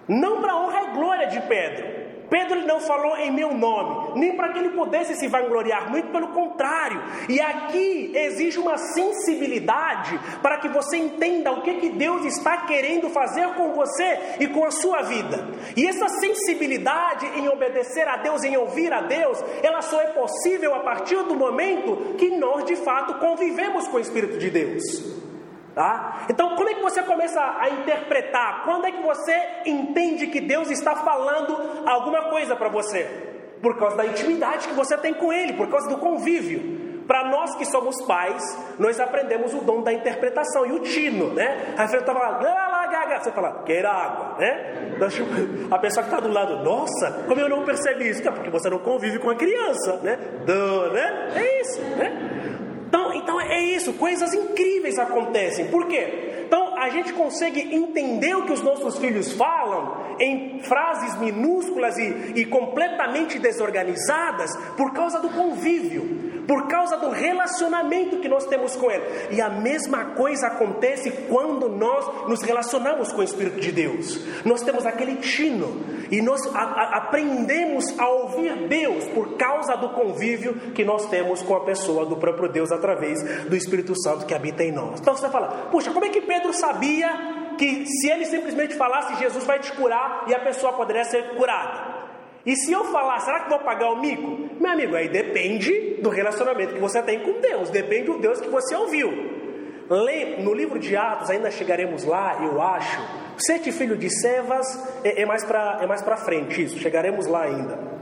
não 0.08 0.42
para 0.42 0.54
a 0.54 0.66
honra 0.66 0.84
e 0.84 0.94
glória 0.94 1.28
de 1.28 1.42
Pedro. 1.42 2.01
Pedro 2.32 2.66
não 2.66 2.80
falou 2.80 3.18
em 3.18 3.30
meu 3.30 3.54
nome, 3.54 4.18
nem 4.18 4.38
para 4.38 4.54
que 4.54 4.60
ele 4.60 4.70
pudesse 4.70 5.16
se 5.16 5.28
vangloriar, 5.28 5.92
muito 5.92 6.14
pelo 6.14 6.30
contrário. 6.30 7.04
E 7.28 7.42
aqui 7.42 8.14
exige 8.16 8.58
uma 8.58 8.78
sensibilidade 8.78 10.18
para 10.42 10.58
que 10.58 10.70
você 10.70 10.96
entenda 10.96 11.52
o 11.52 11.62
que, 11.62 11.74
que 11.74 11.90
Deus 11.90 12.24
está 12.24 12.60
querendo 12.60 13.10
fazer 13.10 13.46
com 13.56 13.74
você 13.74 14.38
e 14.40 14.48
com 14.48 14.64
a 14.64 14.72
sua 14.72 15.02
vida. 15.02 15.46
E 15.76 15.86
essa 15.86 16.08
sensibilidade 16.08 17.26
em 17.38 17.50
obedecer 17.50 18.08
a 18.08 18.16
Deus, 18.16 18.46
em 18.46 18.56
ouvir 18.56 18.94
a 18.94 19.02
Deus, 19.02 19.44
ela 19.62 19.82
só 19.82 20.00
é 20.00 20.08
possível 20.08 20.74
a 20.74 20.80
partir 20.80 21.22
do 21.24 21.36
momento 21.36 22.16
que 22.18 22.30
nós 22.30 22.64
de 22.64 22.78
fato 22.78 23.16
convivemos 23.16 23.90
com 23.90 23.98
o 23.98 24.00
Espírito 24.00 24.38
de 24.38 24.50
Deus. 24.50 25.21
Tá? 25.74 26.26
Então, 26.30 26.56
como 26.56 26.68
é 26.70 26.74
que 26.74 26.82
você 26.82 27.02
começa 27.04 27.40
a 27.40 27.70
interpretar? 27.70 28.64
Quando 28.66 28.86
é 28.86 28.92
que 28.92 29.02
você 29.02 29.34
entende 29.66 30.28
que 30.28 30.42
Deus 30.42 30.70
está 30.70 30.98
falando 30.98 31.58
alguma 31.88 32.30
coisa 32.30 32.56
para 32.56 32.68
você? 32.68 33.04
Por 33.62 33.78
causa 33.78 33.96
da 33.96 34.06
intimidade 34.06 34.68
que 34.68 34.74
você 34.74 34.98
tem 34.98 35.14
com 35.14 35.32
Ele, 35.32 35.54
por 35.54 35.70
causa 35.70 35.88
do 35.88 35.98
convívio. 35.98 36.92
Para 37.08 37.30
nós 37.30 37.56
que 37.56 37.66
somos 37.66 38.02
pais, 38.06 38.44
nós 38.80 39.00
aprendemos 39.00 39.54
o 39.54 39.62
dom 39.62 39.82
da 39.82 39.94
interpretação 39.94 40.66
e 40.66 40.72
o 40.72 40.80
tino, 40.80 41.34
né? 41.34 41.74
A 41.78 41.84
pessoa 41.84 42.04
fala, 42.04 42.40
você 43.22 43.32
fala, 43.32 43.64
queira 43.64 43.90
água, 43.90 44.38
né? 44.40 44.96
A 45.72 45.80
pessoa 45.80 46.04
que 46.04 46.14
está 46.14 46.20
do 46.20 46.32
lado, 46.32 46.64
nossa, 46.64 47.24
como 47.28 47.40
eu 47.40 47.50
não 47.50 47.64
percebi 47.64 48.10
isso? 48.10 48.28
É 48.28 48.32
porque 48.32 48.50
você 48.50 48.70
não 48.70 48.80
convive 48.80 49.20
com 49.20 49.30
a 49.30 49.36
criança, 49.36 50.00
né? 50.04 50.18
Do, 50.46 50.92
né? 50.92 51.30
É 51.36 51.62
isso, 51.62 51.82
né? 51.82 52.60
Então, 53.24 53.40
é 53.40 53.60
isso, 53.62 53.94
coisas 53.94 54.34
incríveis 54.34 55.00
acontecem. 55.00 55.68
Por 55.68 55.88
quê? 55.88 56.44
Então 56.46 56.71
a 56.82 56.90
gente 56.90 57.14
consegue 57.14 57.76
entender 57.76 58.36
o 58.36 58.44
que 58.44 58.54
os 58.54 58.64
nossos 58.64 58.98
filhos 58.98 59.32
falam 59.34 60.16
em 60.20 60.60
frases 60.64 61.16
minúsculas 61.20 61.96
e, 62.00 62.34
e 62.38 62.46
completamente 62.46 63.38
desorganizadas 63.38 64.50
por 64.76 64.92
causa 64.92 65.20
do 65.20 65.30
convívio 65.30 66.32
por 66.48 66.68
causa 66.68 66.98
do 66.98 67.10
relacionamento 67.10 68.18
que 68.18 68.28
nós 68.28 68.46
temos 68.46 68.76
com 68.76 68.90
Ele. 68.92 69.04
E 69.32 69.42
a 69.42 69.50
mesma 69.50 70.16
coisa 70.16 70.48
acontece 70.48 71.10
quando 71.30 71.70
nós 71.70 72.28
nos 72.28 72.42
relacionamos 72.42 73.12
com 73.12 73.22
o 73.22 73.24
Espírito 73.24 73.60
de 73.60 73.72
Deus. 73.72 74.20
Nós 74.44 74.62
temos 74.62 74.86
aquele 74.86 75.16
tino 75.16 75.82
e 76.12 76.22
nós 76.22 76.42
a, 76.54 76.60
a, 76.60 76.98
aprendemos 76.98 77.98
a 77.98 78.08
ouvir 78.10 78.68
Deus 78.68 79.06
por 79.14 79.38
causa 79.38 79.76
do 79.78 79.90
convívio 79.90 80.54
que 80.74 80.84
nós 80.84 81.06
temos 81.06 81.42
com 81.42 81.56
a 81.56 81.64
pessoa 81.64 82.06
do 82.06 82.18
próprio 82.18 82.52
Deus 82.52 82.72
através 82.72 83.24
do 83.48 83.56
Espírito 83.56 83.94
Santo 84.02 84.26
que 84.26 84.34
habita 84.34 84.64
em 84.64 84.72
nós. 84.72 85.00
Então 85.00 85.16
você 85.16 85.22
vai 85.24 85.32
falar, 85.32 85.70
puxa, 85.72 85.92
como 85.92 86.06
é 86.06 86.10
que 86.10 86.22
Pedro 86.22 86.54
sabia 86.72 87.10
que 87.58 87.86
se 87.86 88.10
ele 88.10 88.26
simplesmente 88.26 88.76
falasse 88.76 89.16
Jesus 89.16 89.44
vai 89.46 89.60
te 89.60 89.72
curar 89.74 90.26
e 90.28 90.34
a 90.34 90.40
pessoa 90.40 90.74
poderia 90.74 91.04
ser 91.04 91.36
curada? 91.36 92.02
E 92.46 92.56
se 92.56 92.72
eu 92.72 92.86
falar, 92.86 93.20
será 93.20 93.42
que 93.42 93.50
vou 93.50 93.60
pagar 93.60 93.92
o 93.92 94.02
mico? 94.02 94.50
Meu 94.60 94.72
amigo, 94.72 94.96
aí 94.96 95.08
depende 95.10 95.98
do 96.02 96.10
relacionamento 96.10 96.74
que 96.74 96.80
você 96.80 97.02
tem 97.04 97.20
com 97.20 97.40
Deus, 97.40 97.70
depende 97.70 98.06
do 98.06 98.20
Deus 98.20 98.42
que 98.42 98.50
você 98.50 98.76
ouviu. 98.76 99.12
No 100.40 100.54
livro 100.54 100.80
de 100.80 100.96
Atos, 100.96 101.30
ainda 101.30 101.52
chegaremos 101.52 102.06
lá, 102.06 102.40
eu 102.42 102.62
acho. 102.62 103.02
Sete 103.38 103.72
filho 103.72 103.98
de 103.98 104.10
Sevas 104.10 104.66
é, 105.04 105.22
é 105.22 105.26
mais 105.26 105.44
para 105.44 105.80
é 105.82 105.86
mais 105.86 106.02
frente, 106.24 106.64
isso, 106.64 106.80
chegaremos 106.80 107.28
lá 107.28 107.44
ainda. 107.44 108.01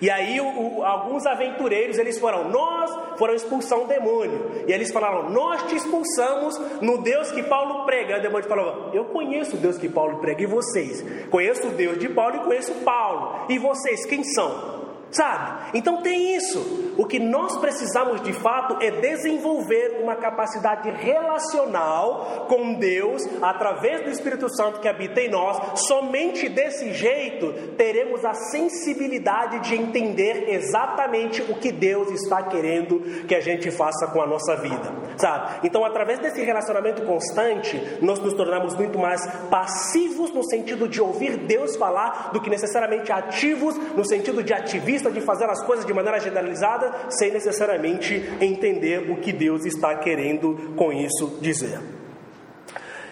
E 0.00 0.10
aí 0.10 0.40
o, 0.40 0.44
o, 0.78 0.84
alguns 0.84 1.26
aventureiros 1.26 1.98
eles 1.98 2.18
foram, 2.18 2.48
nós 2.48 3.18
foram 3.18 3.34
expulsar 3.34 3.78
um 3.78 3.86
demônio. 3.86 4.64
E 4.66 4.72
eles 4.72 4.92
falaram, 4.92 5.30
nós 5.30 5.62
te 5.64 5.76
expulsamos 5.76 6.58
no 6.80 7.02
Deus 7.02 7.30
que 7.30 7.42
Paulo 7.42 7.84
prega. 7.84 8.16
E 8.16 8.18
o 8.20 8.22
demônio 8.22 8.48
falou, 8.48 8.90
eu 8.92 9.06
conheço 9.06 9.56
o 9.56 9.58
Deus 9.58 9.78
que 9.78 9.88
Paulo 9.88 10.18
prega 10.18 10.42
e 10.42 10.46
vocês. 10.46 11.04
Conheço 11.30 11.68
o 11.68 11.70
Deus 11.70 11.98
de 11.98 12.08
Paulo 12.08 12.36
e 12.36 12.40
conheço 12.40 12.72
Paulo. 12.84 13.46
E 13.48 13.58
vocês, 13.58 14.04
quem 14.06 14.22
são? 14.24 14.83
Sabe? 15.14 15.78
Então 15.78 16.02
tem 16.02 16.34
isso. 16.34 16.92
O 16.98 17.06
que 17.06 17.20
nós 17.20 17.56
precisamos 17.58 18.20
de 18.22 18.32
fato 18.32 18.78
é 18.82 18.90
desenvolver 18.90 20.00
uma 20.02 20.16
capacidade 20.16 20.90
relacional 20.90 22.46
com 22.48 22.74
Deus 22.74 23.22
através 23.40 24.02
do 24.02 24.10
Espírito 24.10 24.48
Santo 24.54 24.80
que 24.80 24.88
habita 24.88 25.20
em 25.20 25.30
nós. 25.30 25.80
Somente 25.86 26.48
desse 26.48 26.92
jeito 26.92 27.52
teremos 27.76 28.24
a 28.24 28.34
sensibilidade 28.34 29.60
de 29.60 29.76
entender 29.76 30.48
exatamente 30.48 31.42
o 31.42 31.54
que 31.54 31.70
Deus 31.70 32.10
está 32.10 32.42
querendo 32.42 33.24
que 33.28 33.36
a 33.36 33.40
gente 33.40 33.70
faça 33.70 34.08
com 34.08 34.20
a 34.20 34.26
nossa 34.26 34.56
vida, 34.56 34.92
sabe? 35.16 35.60
Então, 35.62 35.84
através 35.84 36.18
desse 36.18 36.42
relacionamento 36.42 37.02
constante, 37.02 37.80
nós 38.02 38.18
nos 38.18 38.34
tornamos 38.34 38.74
muito 38.74 38.98
mais 38.98 39.24
passivos 39.48 40.32
no 40.32 40.42
sentido 40.42 40.88
de 40.88 41.00
ouvir 41.00 41.36
Deus 41.36 41.76
falar 41.76 42.30
do 42.32 42.40
que 42.40 42.50
necessariamente 42.50 43.12
ativos 43.12 43.76
no 43.94 44.04
sentido 44.04 44.42
de 44.42 44.52
ativistas 44.52 45.03
de 45.10 45.20
fazer 45.20 45.44
as 45.44 45.62
coisas 45.62 45.84
de 45.84 45.92
maneira 45.92 46.20
generalizada, 46.20 47.10
sem 47.10 47.32
necessariamente 47.32 48.22
entender 48.40 49.10
o 49.10 49.16
que 49.16 49.32
Deus 49.32 49.64
está 49.64 49.94
querendo 49.96 50.74
com 50.76 50.92
isso 50.92 51.38
dizer. 51.40 51.80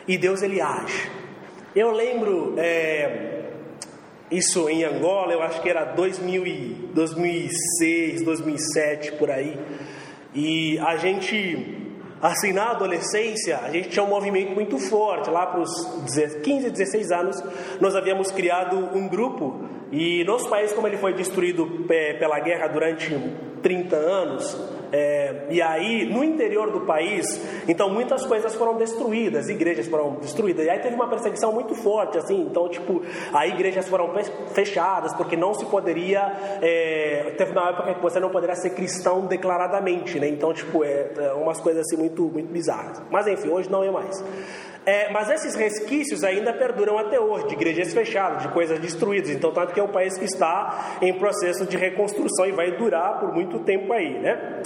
E 0.07 0.19
Deus 0.19 0.43
ele 0.43 0.61
age. 0.61 1.11
Eu 1.75 1.91
lembro 1.91 2.55
é, 2.59 3.43
isso 4.31 4.69
em 4.69 4.85
Angola, 4.85 5.33
eu 5.33 5.43
acho 5.43 5.61
que 5.63 5.69
era 5.69 5.85
2000 5.85 6.47
e, 6.47 6.91
2006, 6.95 8.23
2007 8.23 9.13
por 9.13 9.31
aí. 9.31 9.59
E 10.35 10.79
a 10.79 10.97
gente 10.97 11.82
Assim, 12.23 12.53
na 12.53 12.71
adolescência, 12.71 13.59
a 13.59 13.71
gente 13.73 13.89
tinha 13.89 14.05
um 14.05 14.09
movimento 14.09 14.55
muito 14.55 14.79
forte. 14.79 15.29
Lá 15.29 15.45
para 15.45 15.61
os 15.61 15.71
15, 16.45 16.71
16 16.71 17.11
anos, 17.11 17.43
nós 17.81 17.97
havíamos 17.97 18.31
criado 18.31 18.77
um 18.97 19.09
grupo 19.09 19.69
e 19.91 20.23
nosso 20.25 20.49
país, 20.49 20.73
como 20.73 20.87
ele 20.87 20.97
foi 20.99 21.13
destruído 21.15 21.85
é, 21.91 22.15
pela 22.15 22.39
guerra 22.39 22.69
durante 22.69 23.13
30 23.61 23.97
anos, 23.97 24.57
é, 24.93 25.47
e 25.51 25.63
aí 25.63 26.07
no 26.07 26.23
interior 26.23 26.71
do 26.71 26.83
país, 26.83 27.41
então 27.67 27.91
muitas 27.91 28.27
coisas 28.27 28.55
foram 28.55 28.77
destruídas, 28.77 29.49
igrejas 29.49 29.89
foram 29.89 30.17
destruídas, 30.17 30.67
e 30.67 30.71
aí 30.71 30.79
teve 30.81 30.95
uma 30.95 31.09
perseguição 31.09 31.53
muito 31.53 31.75
forte, 31.75 32.19
assim, 32.19 32.43
então 32.43 32.69
tipo, 32.69 33.03
aí 33.33 33.51
igrejas 33.51 33.89
foram 33.89 34.13
fechadas, 34.55 35.15
porque 35.15 35.37
não 35.37 35.55
se 35.55 35.65
poderia, 35.67 36.21
é, 36.61 37.35
teve 37.37 37.53
uma 37.53 37.71
época 37.71 37.95
que 37.95 38.03
você 38.03 38.21
não 38.21 38.31
poderia 38.31 38.55
ser 38.55 38.71
cristão 38.71 39.27
declaradamente, 39.27 40.21
né, 40.21 40.29
então 40.29 40.53
tipo, 40.53 40.85
é, 40.85 41.11
é 41.17 41.33
umas 41.33 41.61
coisas 41.61 41.87
assim 41.87 41.97
muito, 41.97 42.23
muito 42.25 42.53
bizarras, 42.53 43.03
mas 43.11 43.27
enfim, 43.27 43.49
hoje 43.49 43.71
não 43.71 43.83
é 43.83 43.91
mais. 43.91 44.23
É, 44.85 45.13
mas 45.13 45.31
esses 45.31 45.55
resquícios 45.55 46.25
ainda 46.25 46.53
perduram 46.53 46.99
até 46.99 47.21
hoje, 47.21 47.47
de 47.47 47.55
igrejas 47.55 47.95
fechadas, 47.95 48.43
de 48.43 48.49
coisas 48.49 48.79
destruídas. 48.81 49.31
Então, 49.31 49.53
tanto 49.53 49.73
que 49.73 49.79
é 49.79 49.83
um 49.83 49.93
país 49.93 50.19
que 50.19 50.25
está 50.25 50.99
em 51.01 51.13
processo 51.19 51.65
de 51.67 51.77
reconstrução 51.77 52.47
e 52.47 52.53
vai 52.53 52.73
durar 52.73 53.21
por 53.21 53.33
muito 53.33 53.61
tempo 53.61 53.93
aí, 53.93 54.19
né? 54.19 54.63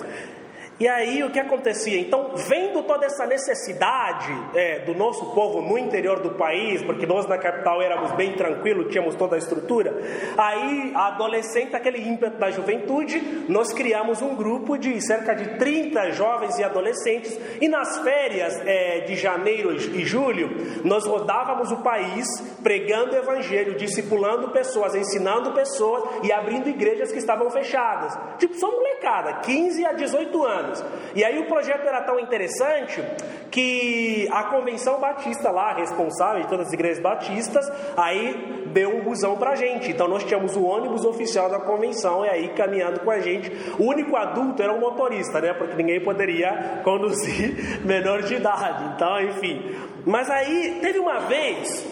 E 0.78 0.86
aí 0.86 1.24
o 1.24 1.30
que 1.30 1.40
acontecia? 1.40 1.98
Então, 1.98 2.32
vendo 2.34 2.82
toda 2.82 3.06
essa 3.06 3.26
necessidade 3.26 4.30
é, 4.54 4.80
do 4.80 4.94
nosso 4.94 5.32
povo 5.32 5.62
no 5.62 5.78
interior 5.78 6.20
do 6.20 6.32
país, 6.32 6.82
porque 6.82 7.06
nós 7.06 7.26
na 7.26 7.38
capital 7.38 7.80
éramos 7.80 8.12
bem 8.12 8.34
tranquilos, 8.34 8.92
tínhamos 8.92 9.14
toda 9.14 9.36
a 9.36 9.38
estrutura, 9.38 9.94
aí 10.36 10.92
a 10.94 11.06
adolescente, 11.06 11.74
aquele 11.74 12.06
ímpeto 12.06 12.36
da 12.36 12.50
juventude, 12.50 13.46
nós 13.48 13.72
criamos 13.72 14.20
um 14.20 14.34
grupo 14.34 14.76
de 14.76 15.00
cerca 15.00 15.34
de 15.34 15.56
30 15.56 16.10
jovens 16.10 16.58
e 16.58 16.64
adolescentes, 16.64 17.38
e 17.58 17.68
nas 17.68 17.98
férias 18.00 18.60
é, 18.66 19.00
de 19.00 19.16
janeiro 19.16 19.74
e 19.74 20.04
julho, 20.04 20.50
nós 20.84 21.06
rodávamos 21.06 21.72
o 21.72 21.78
país 21.78 22.26
pregando 22.62 23.12
o 23.12 23.16
evangelho, 23.16 23.76
discipulando 23.76 24.50
pessoas, 24.50 24.94
ensinando 24.94 25.52
pessoas 25.52 26.22
e 26.22 26.30
abrindo 26.30 26.68
igrejas 26.68 27.10
que 27.10 27.18
estavam 27.18 27.48
fechadas. 27.48 28.14
Tipo, 28.38 28.54
só 28.56 28.70
molecada, 28.70 29.40
15 29.40 29.86
a 29.86 29.92
18 29.92 30.44
anos. 30.44 30.65
Anos. 30.66 30.84
E 31.14 31.24
aí 31.24 31.38
o 31.38 31.46
projeto 31.46 31.86
era 31.86 32.02
tão 32.02 32.18
interessante 32.18 33.02
que 33.50 34.28
a 34.30 34.44
convenção 34.44 35.00
batista 35.00 35.50
lá, 35.50 35.72
responsável 35.74 36.42
de 36.42 36.48
todas 36.48 36.66
as 36.66 36.72
igrejas 36.72 37.02
batistas, 37.02 37.70
aí 37.96 38.66
deu 38.72 38.96
um 38.96 39.02
busão 39.02 39.36
pra 39.36 39.54
gente. 39.54 39.90
Então 39.90 40.08
nós 40.08 40.24
tínhamos 40.24 40.56
o 40.56 40.64
ônibus 40.64 41.04
oficial 41.04 41.48
da 41.48 41.60
convenção 41.60 42.24
e 42.24 42.28
aí 42.28 42.48
caminhando 42.54 43.00
com 43.00 43.10
a 43.10 43.20
gente. 43.20 43.50
O 43.78 43.84
único 43.84 44.16
adulto 44.16 44.62
era 44.62 44.72
o 44.72 44.80
motorista, 44.80 45.40
né? 45.40 45.54
Porque 45.54 45.74
ninguém 45.74 46.00
poderia 46.02 46.80
conduzir 46.84 47.80
menor 47.84 48.22
de 48.22 48.34
idade. 48.34 48.92
Então, 48.94 49.20
enfim. 49.22 49.74
Mas 50.04 50.28
aí 50.30 50.78
teve 50.80 50.98
uma 50.98 51.20
vez. 51.20 51.86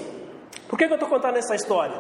Por 0.68 0.78
que, 0.78 0.86
que 0.86 0.92
eu 0.92 0.96
estou 0.96 1.08
contando 1.08 1.36
essa 1.36 1.54
história? 1.54 1.94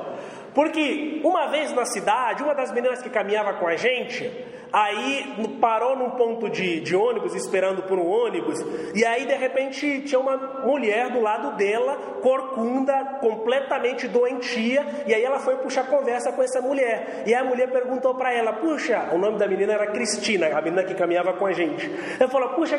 Porque 0.54 1.20
uma 1.24 1.48
vez 1.48 1.72
na 1.72 1.84
cidade, 1.84 2.42
uma 2.42 2.54
das 2.54 2.72
meninas 2.72 3.02
que 3.02 3.10
caminhava 3.10 3.54
com 3.54 3.66
a 3.66 3.76
gente, 3.76 4.30
aí 4.74 5.36
parou 5.60 5.96
num 5.96 6.10
ponto 6.10 6.50
de, 6.50 6.80
de 6.80 6.96
ônibus, 6.96 7.32
esperando 7.36 7.82
por 7.84 7.96
um 7.96 8.06
ônibus, 8.06 8.58
e 8.92 9.04
aí 9.04 9.24
de 9.24 9.34
repente 9.34 10.02
tinha 10.02 10.18
uma 10.18 10.36
mulher 10.66 11.10
do 11.10 11.20
lado 11.20 11.56
dela, 11.56 11.96
corcunda, 12.20 13.18
completamente 13.20 14.08
doentia, 14.08 14.84
e 15.06 15.14
aí 15.14 15.22
ela 15.22 15.38
foi 15.38 15.54
puxar 15.58 15.86
conversa 15.86 16.32
com 16.32 16.42
essa 16.42 16.60
mulher. 16.60 17.22
E 17.24 17.32
a 17.32 17.44
mulher 17.44 17.70
perguntou 17.70 18.14
para 18.16 18.32
ela: 18.32 18.52
Puxa, 18.54 19.10
o 19.12 19.18
nome 19.18 19.38
da 19.38 19.46
menina 19.46 19.74
era 19.74 19.86
Cristina, 19.86 20.48
a 20.48 20.60
menina 20.60 20.82
que 20.82 20.94
caminhava 20.94 21.34
com 21.34 21.46
a 21.46 21.52
gente. 21.52 21.88
Ela 22.18 22.28
falou: 22.28 22.48
Puxa, 22.50 22.76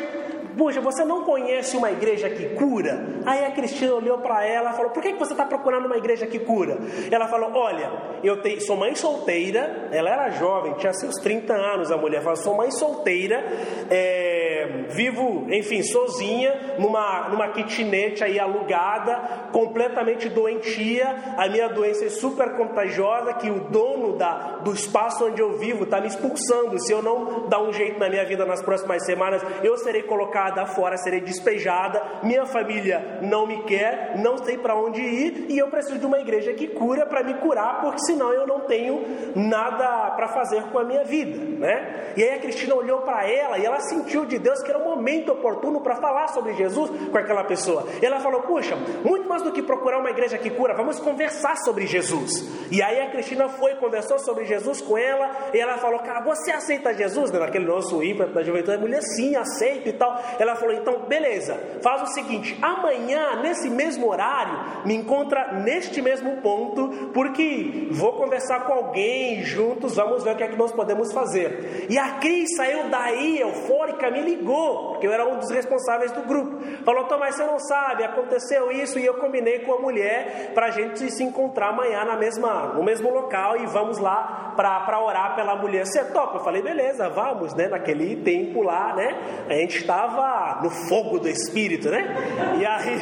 Puxa, 0.56 0.80
você 0.80 1.04
não 1.04 1.22
conhece 1.22 1.76
uma 1.76 1.90
igreja 1.90 2.30
que 2.30 2.50
cura? 2.54 3.04
Aí 3.26 3.44
a 3.44 3.50
Cristina 3.50 3.94
olhou 3.94 4.18
para 4.18 4.44
ela 4.44 4.70
e 4.70 4.72
falou: 4.74 4.90
Por 4.90 5.02
que 5.02 5.12
você 5.14 5.32
está 5.32 5.44
procurando 5.44 5.86
uma 5.86 5.96
igreja 5.96 6.26
que 6.26 6.38
cura? 6.38 6.78
Ela 7.10 7.28
falou: 7.28 7.52
Olha, 7.54 7.90
eu 8.22 8.40
tenho, 8.40 8.60
sou 8.60 8.76
mãe 8.76 8.94
solteira. 8.94 9.88
Ela 9.92 10.10
era 10.10 10.30
jovem, 10.30 10.74
tinha 10.74 10.92
seus 10.94 11.14
30 11.16 11.52
anos. 11.52 11.90
A 11.90 11.96
mulher 11.96 12.22
falou: 12.22 12.36
Sou 12.36 12.56
mãe 12.56 12.70
solteira, 12.70 13.44
é, 13.90 14.45
vivo, 14.88 15.46
enfim, 15.50 15.82
sozinha, 15.82 16.76
numa, 16.78 17.28
numa 17.28 17.48
kitnet 17.48 18.22
aí 18.22 18.38
alugada, 18.38 19.48
completamente 19.52 20.28
doentia. 20.28 21.34
A 21.36 21.48
minha 21.48 21.68
doença 21.68 22.04
é 22.04 22.10
super 22.10 22.56
contagiosa. 22.56 23.34
Que 23.34 23.50
o 23.50 23.60
dono 23.68 24.16
da, 24.16 24.58
do 24.62 24.72
espaço 24.72 25.26
onde 25.26 25.40
eu 25.40 25.58
vivo 25.58 25.84
está 25.84 26.00
me 26.00 26.08
expulsando. 26.08 26.78
Se 26.80 26.92
eu 26.92 27.02
não 27.02 27.48
dar 27.48 27.62
um 27.62 27.72
jeito 27.72 27.98
na 27.98 28.08
minha 28.08 28.24
vida 28.24 28.44
nas 28.44 28.62
próximas 28.62 29.04
semanas, 29.04 29.42
eu 29.62 29.76
serei 29.78 30.02
colocada 30.02 30.66
fora, 30.66 30.96
serei 30.96 31.20
despejada, 31.20 32.02
minha 32.22 32.46
família 32.46 33.18
não 33.22 33.46
me 33.46 33.62
quer, 33.64 34.18
não 34.18 34.38
sei 34.38 34.58
para 34.58 34.74
onde 34.74 35.00
ir 35.00 35.46
e 35.48 35.58
eu 35.58 35.68
preciso 35.68 35.98
de 35.98 36.06
uma 36.06 36.18
igreja 36.18 36.52
que 36.52 36.68
cura 36.68 37.06
para 37.06 37.22
me 37.22 37.34
curar, 37.34 37.80
porque 37.80 38.00
senão 38.00 38.32
eu 38.32 38.46
não 38.46 38.60
tenho 38.60 39.02
nada 39.34 40.10
para 40.12 40.28
fazer 40.28 40.62
com 40.64 40.78
a 40.78 40.84
minha 40.84 41.04
vida, 41.04 41.38
né? 41.58 42.12
E 42.16 42.22
aí 42.22 42.34
a 42.34 42.38
Cristina 42.38 42.74
olhou 42.74 43.00
para 43.02 43.28
ela 43.28 43.58
e 43.58 43.66
ela 43.66 43.80
sentiu 43.80 44.24
de 44.24 44.38
Deus 44.38 44.55
que 44.62 44.70
era 44.70 44.78
o 44.78 44.84
momento 44.84 45.32
oportuno 45.32 45.80
para 45.80 45.96
falar 45.96 46.28
sobre 46.28 46.54
Jesus 46.54 46.90
com 47.10 47.18
aquela 47.18 47.44
pessoa. 47.44 47.86
E 48.00 48.06
ela 48.06 48.20
falou: 48.20 48.42
"Puxa, 48.42 48.76
muito 49.04 49.28
mais 49.28 49.42
do 49.42 49.52
que 49.52 49.62
procurar 49.62 49.98
uma 49.98 50.10
igreja 50.10 50.38
que 50.38 50.50
cura, 50.50 50.74
vamos 50.74 50.98
conversar 50.98 51.56
sobre 51.58 51.86
Jesus". 51.86 52.44
E 52.70 52.82
aí 52.82 53.00
a 53.00 53.10
Cristina 53.10 53.48
foi 53.48 53.74
conversou 53.76 54.18
sobre 54.18 54.44
Jesus 54.44 54.80
com 54.80 54.96
ela 54.96 55.30
e 55.52 55.58
ela 55.58 55.78
falou: 55.78 56.00
"Cara, 56.00 56.20
você 56.20 56.50
aceita 56.50 56.94
Jesus?" 56.94 57.30
Né? 57.30 57.38
Naquele 57.38 57.66
nosso 57.66 58.02
ímpeto 58.02 58.32
da 58.32 58.42
juventude, 58.42 58.76
a 58.76 58.80
mulher 58.80 59.02
sim, 59.02 59.36
aceito 59.36 59.88
e 59.88 59.92
tal. 59.92 60.20
Ela 60.38 60.56
falou: 60.56 60.74
então, 60.74 61.00
beleza, 61.08 61.58
faz 61.82 62.02
o 62.02 62.06
seguinte: 62.06 62.58
amanhã, 62.62 63.40
nesse 63.42 63.68
mesmo 63.68 64.08
horário, 64.08 64.84
me 64.84 64.94
encontra 64.94 65.52
neste 65.62 66.00
mesmo 66.02 66.36
ponto, 66.38 67.10
porque 67.12 67.88
vou 67.90 68.12
conversar 68.14 68.66
com 68.66 68.72
alguém 68.72 69.42
juntos, 69.42 69.96
vamos 69.96 70.24
ver 70.24 70.34
o 70.34 70.36
que 70.36 70.44
é 70.44 70.48
que 70.48 70.56
nós 70.56 70.72
podemos 70.72 71.12
fazer. 71.12 71.86
E 71.88 71.98
a 71.98 72.18
Cris 72.18 72.54
saiu 72.56 72.88
daí, 72.88 73.40
eufórica, 73.40 74.10
me 74.10 74.20
ligou, 74.20 74.45
porque 74.46 75.06
eu 75.06 75.12
era 75.12 75.26
um 75.26 75.38
dos 75.38 75.50
responsáveis 75.50 76.12
do 76.12 76.22
grupo. 76.22 76.58
Falou: 76.84 77.04
Tomás, 77.04 77.34
você 77.34 77.44
não 77.44 77.58
sabe, 77.58 78.04
aconteceu 78.04 78.70
isso 78.70 78.98
e 78.98 79.04
eu 79.04 79.14
combinei 79.14 79.58
com 79.58 79.74
a 79.74 79.78
mulher 79.78 80.52
para 80.54 80.66
a 80.66 80.70
gente 80.70 81.10
se 81.10 81.22
encontrar 81.22 81.70
amanhã 81.70 82.04
na 82.04 82.16
mesma, 82.16 82.72
no 82.74 82.82
mesmo 82.82 83.10
local 83.10 83.56
e 83.56 83.66
vamos 83.66 83.98
lá 83.98 84.54
para 84.56 85.00
orar 85.02 85.34
pela 85.34 85.56
mulher. 85.56 85.84
Você 85.84 86.04
topa? 86.12 86.38
Eu 86.38 86.44
falei: 86.44 86.62
beleza, 86.62 87.08
vamos, 87.08 87.54
né? 87.54 87.68
Naquele 87.68 88.16
tempo 88.22 88.62
lá, 88.62 88.94
né? 88.94 89.44
A 89.48 89.54
gente 89.54 89.78
estava 89.78 90.60
no 90.62 90.70
fogo 90.70 91.18
do 91.18 91.28
Espírito, 91.28 91.90
né? 91.90 92.14
E 92.58 92.64
aí, 92.64 92.96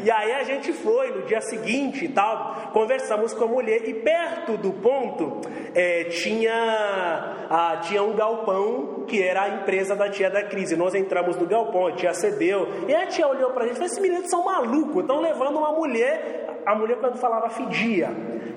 e 0.06 0.10
aí 0.10 0.32
a 0.32 0.44
gente 0.44 0.72
foi 0.72 1.10
no 1.10 1.22
dia 1.26 1.40
seguinte 1.40 2.04
e 2.04 2.08
tal, 2.08 2.70
conversamos 2.72 3.34
com 3.34 3.44
a 3.44 3.48
mulher 3.48 3.86
e 3.88 3.94
perto 3.94 4.56
do 4.56 4.72
ponto 4.72 5.40
é, 5.74 6.04
tinha, 6.04 7.46
ah, 7.50 7.80
tinha 7.82 8.02
um 8.02 8.14
galpão 8.14 9.04
que 9.06 9.22
era 9.22 9.42
a 9.42 9.48
empresa 9.48 9.94
da 9.94 10.08
tia 10.08 10.30
da 10.36 10.44
crise. 10.44 10.76
Nós 10.76 10.94
entramos 10.94 11.36
no 11.36 11.46
galpão, 11.46 11.86
a 11.86 11.92
tia 11.92 12.12
cedeu 12.12 12.68
e 12.86 12.94
a 12.94 13.06
tia 13.06 13.26
olhou 13.26 13.50
para 13.50 13.64
a 13.64 13.66
gente 13.66 13.74
e 13.74 13.78
falou: 13.78 13.86
esses 13.86 13.98
meninos 13.98 14.30
são 14.30 14.44
malucos, 14.44 15.02
estão 15.02 15.20
levando 15.20 15.58
uma 15.58 15.72
mulher. 15.72 16.62
A 16.66 16.74
mulher, 16.74 16.98
quando 16.98 17.16
falava, 17.16 17.48
fedia 17.48 18.10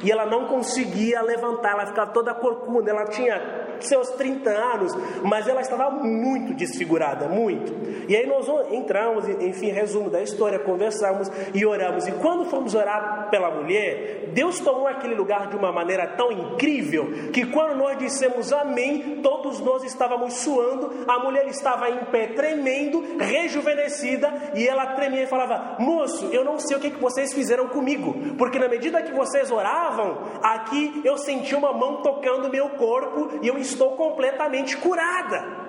e 0.03 0.11
ela 0.11 0.25
não 0.25 0.45
conseguia 0.47 1.21
levantar, 1.21 1.73
ela 1.73 1.85
ficava 1.85 2.11
toda 2.11 2.33
corcunda, 2.33 2.89
ela 2.89 3.05
tinha 3.05 3.68
seus 3.87 4.09
30 4.11 4.49
anos, 4.49 4.93
mas 5.23 5.47
ela 5.47 5.61
estava 5.61 5.89
muito 5.89 6.53
desfigurada, 6.53 7.27
muito. 7.27 7.73
E 8.07 8.15
aí 8.15 8.25
nós 8.25 8.47
entramos, 8.71 9.27
enfim, 9.27 9.71
resumo 9.71 10.09
da 10.09 10.21
história, 10.21 10.59
conversamos 10.59 11.29
e 11.53 11.65
oramos. 11.65 12.07
E 12.07 12.11
quando 12.13 12.45
fomos 12.45 12.75
orar 12.75 13.29
pela 13.29 13.51
mulher, 13.51 14.29
Deus 14.33 14.59
tomou 14.59 14.87
aquele 14.87 15.15
lugar 15.15 15.47
de 15.47 15.55
uma 15.55 15.71
maneira 15.71 16.07
tão 16.07 16.31
incrível 16.31 17.29
que 17.31 17.45
quando 17.45 17.75
nós 17.75 17.97
dissemos 17.97 18.51
amém, 18.51 19.19
todos 19.21 19.59
nós 19.59 19.83
estávamos 19.83 20.35
suando, 20.35 21.05
a 21.07 21.19
mulher 21.19 21.47
estava 21.47 21.89
em 21.89 22.05
pé, 22.05 22.27
tremendo, 22.27 23.17
rejuvenescida, 23.19 24.51
e 24.55 24.67
ela 24.67 24.93
tremia 24.93 25.23
e 25.23 25.27
falava: 25.27 25.75
Moço, 25.79 26.27
eu 26.31 26.43
não 26.43 26.59
sei 26.59 26.77
o 26.77 26.79
que, 26.79 26.91
que 26.91 27.01
vocês 27.01 27.33
fizeram 27.33 27.67
comigo, 27.67 28.35
porque 28.37 28.59
na 28.59 28.67
medida 28.67 29.01
que 29.01 29.13
vocês 29.13 29.51
oravam, 29.51 30.17
aqui 30.41 31.01
eu 31.03 31.17
senti 31.17 31.55
uma 31.55 31.73
mão 31.73 32.01
tocando 32.01 32.49
meu 32.49 32.69
corpo 32.69 33.39
e 33.41 33.47
eu 33.47 33.57
estou 33.69 33.95
completamente 33.95 34.77
curada. 34.77 35.60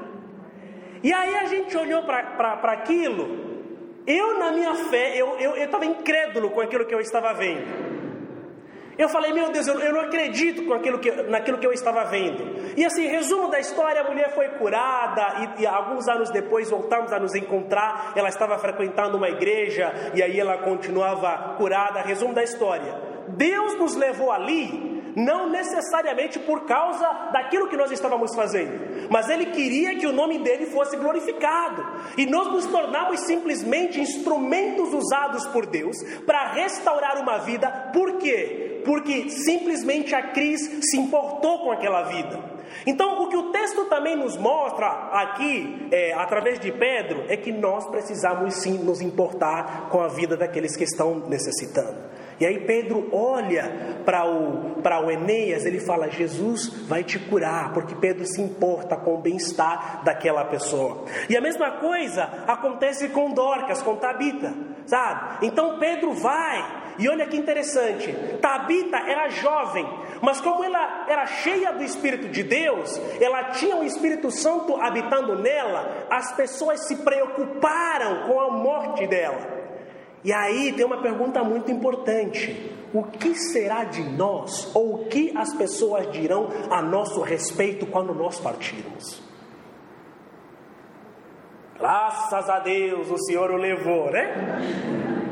E 1.03 1.13
aí 1.13 1.35
a 1.37 1.47
gente 1.47 1.77
olhou 1.77 2.03
para 2.03 2.73
aquilo, 2.73 3.25
eu 4.07 4.39
na 4.39 4.53
minha 4.53 4.75
fé, 4.75 5.17
eu 5.17 5.39
estava 5.57 5.85
eu, 5.85 5.91
eu 5.91 5.99
incrédulo 5.99 6.51
com 6.51 6.61
aquilo 6.61 6.87
que 6.87 6.95
eu 6.95 7.01
estava 7.01 7.33
vendo. 7.33 7.91
Eu 8.99 9.09
falei, 9.09 9.33
meu 9.33 9.51
Deus, 9.51 9.67
eu, 9.67 9.81
eu 9.81 9.95
não 9.95 10.01
acredito 10.01 10.63
com 10.67 10.75
aquilo 10.75 10.99
que, 10.99 11.11
naquilo 11.11 11.57
que 11.57 11.67
eu 11.67 11.73
estava 11.73 12.05
vendo. 12.05 12.77
E 12.77 12.85
assim, 12.85 13.07
resumo 13.07 13.49
da 13.49 13.59
história: 13.59 14.03
a 14.03 14.05
mulher 14.05 14.35
foi 14.35 14.49
curada, 14.51 15.55
e, 15.57 15.63
e, 15.63 15.67
alguns 15.67 16.07
anos 16.07 16.31
depois 16.31 16.69
voltamos 16.69 17.11
a 17.11 17.19
nos 17.19 17.35
encontrar. 17.35 18.13
Ela 18.15 18.29
estava 18.29 18.59
frequentando 18.59 19.17
uma 19.17 19.31
igreja, 19.31 19.91
e 20.15 20.23
aí 20.23 20.39
ela 20.39 20.59
continuava 20.59 21.55
curada. 21.57 22.03
Resumo 22.03 22.35
da 22.35 22.43
história: 22.43 22.95
Deus 23.29 23.75
nos 23.79 23.97
levou 23.97 24.31
ali 24.31 25.00
não 25.17 25.49
necessariamente 25.49 26.39
por 26.39 26.65
causa 26.65 27.07
daquilo 27.33 27.69
que 27.69 27.77
nós 27.77 27.91
estávamos 27.91 28.35
fazendo, 28.35 29.09
mas 29.11 29.29
Ele 29.29 29.47
queria 29.47 29.97
que 29.99 30.07
o 30.07 30.13
nome 30.13 30.39
dele 30.39 30.67
fosse 30.67 30.97
glorificado, 30.97 31.85
e 32.17 32.27
nós 32.27 32.49
nos 32.49 32.67
tornamos 32.67 33.21
simplesmente 33.21 34.01
instrumentos 34.01 34.93
usados 34.93 35.47
por 35.49 35.67
Deus 35.67 35.97
para 36.27 36.53
restaurar 36.53 37.21
uma 37.21 37.39
vida, 37.39 37.91
por 37.93 38.19
quê? 38.19 38.83
Porque 38.85 39.29
simplesmente 39.29 40.15
a 40.15 40.31
Cris 40.31 40.61
se 40.83 40.97
importou 40.97 41.61
com 41.61 41.73
aquela 41.73 42.03
vida. 42.05 42.61
Então, 42.87 43.23
o 43.23 43.29
que 43.29 43.37
o 43.37 43.51
texto 43.51 43.85
também 43.87 44.17
nos 44.17 44.37
mostra 44.37 44.87
aqui, 45.13 45.89
é, 45.91 46.13
através 46.15 46.59
de 46.59 46.73
Pedro, 46.73 47.25
é 47.29 47.37
que 47.37 47.53
nós 47.53 47.87
precisamos 47.89 48.55
sim 48.55 48.79
nos 48.79 49.01
importar 49.01 49.89
com 49.91 50.01
a 50.01 50.09
vida 50.09 50.37
daqueles 50.37 50.77
que 50.77 50.85
estão 50.85 51.21
necessitando. 51.29 52.10
E 52.41 52.47
aí 52.47 52.59
Pedro 52.61 53.07
olha 53.13 54.01
para 54.03 54.25
o, 54.25 54.81
para 54.83 55.05
o 55.05 55.11
Enéas, 55.11 55.67
ele 55.67 55.79
fala: 55.79 56.09
Jesus 56.09 56.69
vai 56.89 57.05
te 57.05 57.19
curar, 57.19 57.75
porque 57.75 57.95
Pedro 57.95 58.25
se 58.25 58.41
importa 58.41 58.97
com 58.97 59.17
o 59.17 59.21
bem-estar 59.21 60.03
daquela 60.03 60.43
pessoa. 60.47 61.05
E 61.29 61.37
a 61.37 61.41
mesma 61.41 61.73
coisa 61.73 62.25
acontece 62.47 63.11
com 63.11 63.31
Dorcas, 63.33 63.83
com 63.83 63.97
Tabita, 63.97 64.55
sabe? 64.87 65.47
Então 65.47 65.79
Pedro 65.79 66.15
vai, 66.15 66.95
e 66.99 67.07
olha 67.11 67.27
que 67.27 67.37
interessante: 67.37 68.11
Tabita 68.41 68.97
era 68.97 69.29
jovem, 69.29 69.87
mas 70.23 70.41
como 70.41 70.65
ela 70.65 71.05
era 71.11 71.27
cheia 71.27 71.73
do 71.73 71.85
Espírito 71.85 72.29
de 72.29 72.43
Deus, 72.43 72.99
ela 73.21 73.51
tinha 73.51 73.77
o 73.77 73.85
Espírito 73.85 74.31
Santo 74.31 74.81
habitando 74.81 75.37
nela, 75.37 76.07
as 76.09 76.33
pessoas 76.33 76.87
se 76.87 76.97
preocuparam 76.97 78.27
com 78.27 78.41
a 78.41 78.51
morte 78.51 79.07
dela. 79.07 79.60
E 80.23 80.33
aí 80.33 80.73
tem 80.73 80.85
uma 80.85 81.01
pergunta 81.01 81.43
muito 81.43 81.71
importante: 81.71 82.73
o 82.93 83.05
que 83.05 83.35
será 83.35 83.85
de 83.85 84.03
nós, 84.03 84.71
ou 84.75 84.95
o 84.95 85.05
que 85.07 85.33
as 85.37 85.55
pessoas 85.55 86.11
dirão 86.13 86.49
a 86.71 86.83
nosso 86.83 87.21
respeito 87.21 87.87
quando 87.87 88.15
nós 88.15 88.39
partirmos? 88.39 89.23
Graças 91.79 92.51
a 92.51 92.59
Deus 92.59 93.11
o 93.11 93.19
Senhor 93.25 93.51
o 93.51 93.57
levou, 93.57 94.11
né? 94.11 95.30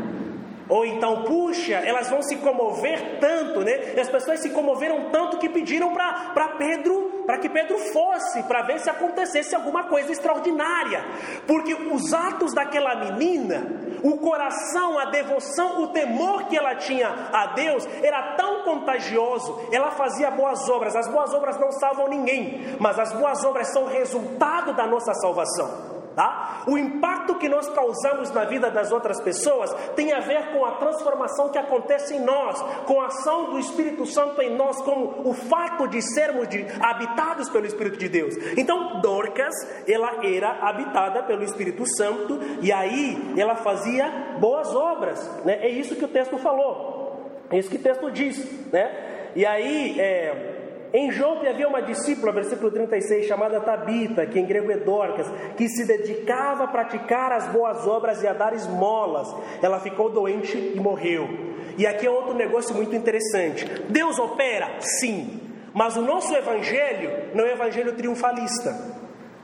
Ou 0.68 0.84
então, 0.84 1.22
puxa, 1.22 1.74
elas 1.74 2.10
vão 2.10 2.22
se 2.22 2.36
comover 2.36 3.18
tanto, 3.20 3.60
né? 3.60 3.94
E 3.96 4.00
as 4.00 4.08
pessoas 4.08 4.40
se 4.40 4.50
comoveram 4.50 5.10
tanto 5.10 5.38
que 5.38 5.48
pediram 5.48 5.94
para 5.94 6.48
Pedro, 6.58 7.22
para 7.24 7.38
que 7.38 7.48
Pedro 7.48 7.78
fosse, 7.78 8.42
para 8.42 8.62
ver 8.62 8.78
se 8.78 8.90
acontecesse 8.90 9.54
alguma 9.54 9.84
coisa 9.84 10.12
extraordinária. 10.12 11.04
Porque 11.46 11.74
os 11.74 12.12
atos 12.12 12.52
daquela 12.52 12.94
menina, 12.96 13.66
o 14.02 14.18
coração, 14.18 14.98
a 14.98 15.06
devoção, 15.06 15.82
o 15.82 15.88
temor 15.88 16.44
que 16.44 16.56
ela 16.56 16.74
tinha 16.76 17.08
a 17.32 17.46
Deus 17.54 17.86
era 18.02 18.36
tão 18.36 18.62
contagioso. 18.62 19.68
Ela 19.72 19.90
fazia 19.92 20.30
boas 20.30 20.68
obras. 20.68 20.94
As 20.94 21.08
boas 21.08 21.32
obras 21.32 21.58
não 21.58 21.72
salvam 21.72 22.08
ninguém, 22.08 22.76
mas 22.78 22.98
as 22.98 23.12
boas 23.12 23.42
obras 23.44 23.72
são 23.72 23.86
resultado 23.86 24.74
da 24.74 24.86
nossa 24.86 25.14
salvação. 25.14 25.97
Tá? 26.18 26.64
O 26.66 26.76
impacto 26.76 27.36
que 27.36 27.48
nós 27.48 27.68
causamos 27.68 28.32
na 28.32 28.44
vida 28.44 28.68
das 28.72 28.90
outras 28.90 29.20
pessoas 29.20 29.72
tem 29.94 30.12
a 30.12 30.18
ver 30.18 30.50
com 30.50 30.64
a 30.64 30.72
transformação 30.72 31.48
que 31.48 31.56
acontece 31.56 32.16
em 32.16 32.18
nós, 32.18 32.60
com 32.86 33.00
a 33.00 33.06
ação 33.06 33.52
do 33.52 33.58
Espírito 33.60 34.04
Santo 34.04 34.42
em 34.42 34.56
nós, 34.56 34.82
com 34.82 35.22
o 35.24 35.32
fato 35.32 35.86
de 35.86 36.02
sermos 36.02 36.48
de, 36.48 36.66
habitados 36.80 37.48
pelo 37.50 37.66
Espírito 37.66 37.98
de 37.98 38.08
Deus. 38.08 38.34
Então, 38.56 39.00
Dorcas, 39.00 39.54
ela 39.86 40.26
era 40.26 40.58
habitada 40.60 41.22
pelo 41.22 41.44
Espírito 41.44 41.86
Santo 41.86 42.40
e 42.60 42.72
aí 42.72 43.34
ela 43.38 43.54
fazia 43.54 44.34
boas 44.40 44.74
obras. 44.74 45.24
Né? 45.44 45.60
É 45.60 45.68
isso 45.68 45.94
que 45.94 46.04
o 46.04 46.08
texto 46.08 46.36
falou, 46.38 47.30
é 47.48 47.60
isso 47.60 47.70
que 47.70 47.76
o 47.76 47.82
texto 47.82 48.10
diz. 48.10 48.72
Né? 48.72 49.30
E 49.36 49.46
aí, 49.46 50.00
é, 50.00 50.67
em 50.92 51.10
Jope 51.10 51.46
havia 51.46 51.68
uma 51.68 51.82
discípula, 51.82 52.32
versículo 52.32 52.70
36, 52.70 53.26
chamada 53.26 53.60
Tabita, 53.60 54.24
que 54.26 54.38
em 54.38 54.46
grego 54.46 54.70
é 54.70 54.78
Dorcas, 54.78 55.26
que 55.56 55.68
se 55.68 55.86
dedicava 55.86 56.64
a 56.64 56.68
praticar 56.68 57.32
as 57.32 57.46
boas 57.48 57.86
obras 57.86 58.22
e 58.22 58.26
a 58.26 58.32
dar 58.32 58.54
esmolas. 58.54 59.28
Ela 59.62 59.80
ficou 59.80 60.10
doente 60.10 60.56
e 60.56 60.80
morreu. 60.80 61.28
E 61.76 61.86
aqui 61.86 62.06
é 62.06 62.10
outro 62.10 62.34
negócio 62.34 62.74
muito 62.74 62.96
interessante. 62.96 63.64
Deus 63.88 64.18
opera? 64.18 64.80
Sim. 64.80 65.40
Mas 65.74 65.96
o 65.96 66.02
nosso 66.02 66.34
evangelho 66.34 67.34
não 67.34 67.44
é 67.44 67.52
evangelho 67.52 67.94
triunfalista, 67.94 68.70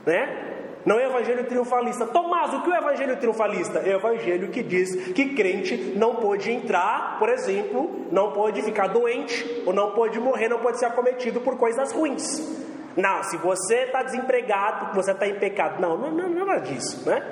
né? 0.06 0.53
Não 0.84 0.98
é 0.98 1.06
evangelho 1.06 1.44
triunfalista. 1.44 2.06
Tomás, 2.06 2.52
o 2.52 2.62
que 2.62 2.70
é 2.70 2.74
o 2.74 2.76
evangelho 2.76 3.16
triunfalista? 3.16 3.78
É 3.78 3.94
o 3.94 3.98
evangelho 3.98 4.50
que 4.50 4.62
diz 4.62 5.12
que 5.12 5.34
crente 5.34 5.94
não 5.96 6.16
pode 6.16 6.50
entrar, 6.50 7.18
por 7.18 7.28
exemplo, 7.28 8.06
não 8.12 8.32
pode 8.32 8.62
ficar 8.62 8.88
doente, 8.88 9.62
ou 9.64 9.72
não 9.72 9.92
pode 9.92 10.20
morrer, 10.20 10.48
não 10.48 10.58
pode 10.58 10.78
ser 10.78 10.86
acometido 10.86 11.40
por 11.40 11.56
coisas 11.56 11.90
ruins. 11.92 12.64
Não, 12.96 13.22
se 13.24 13.36
você 13.38 13.84
está 13.84 14.02
desempregado, 14.02 14.94
você 14.94 15.12
está 15.12 15.26
em 15.26 15.34
pecado. 15.34 15.80
Não, 15.80 15.96
não, 15.96 16.10
não, 16.10 16.44
nada 16.44 16.60
disso, 16.60 17.08
né? 17.08 17.22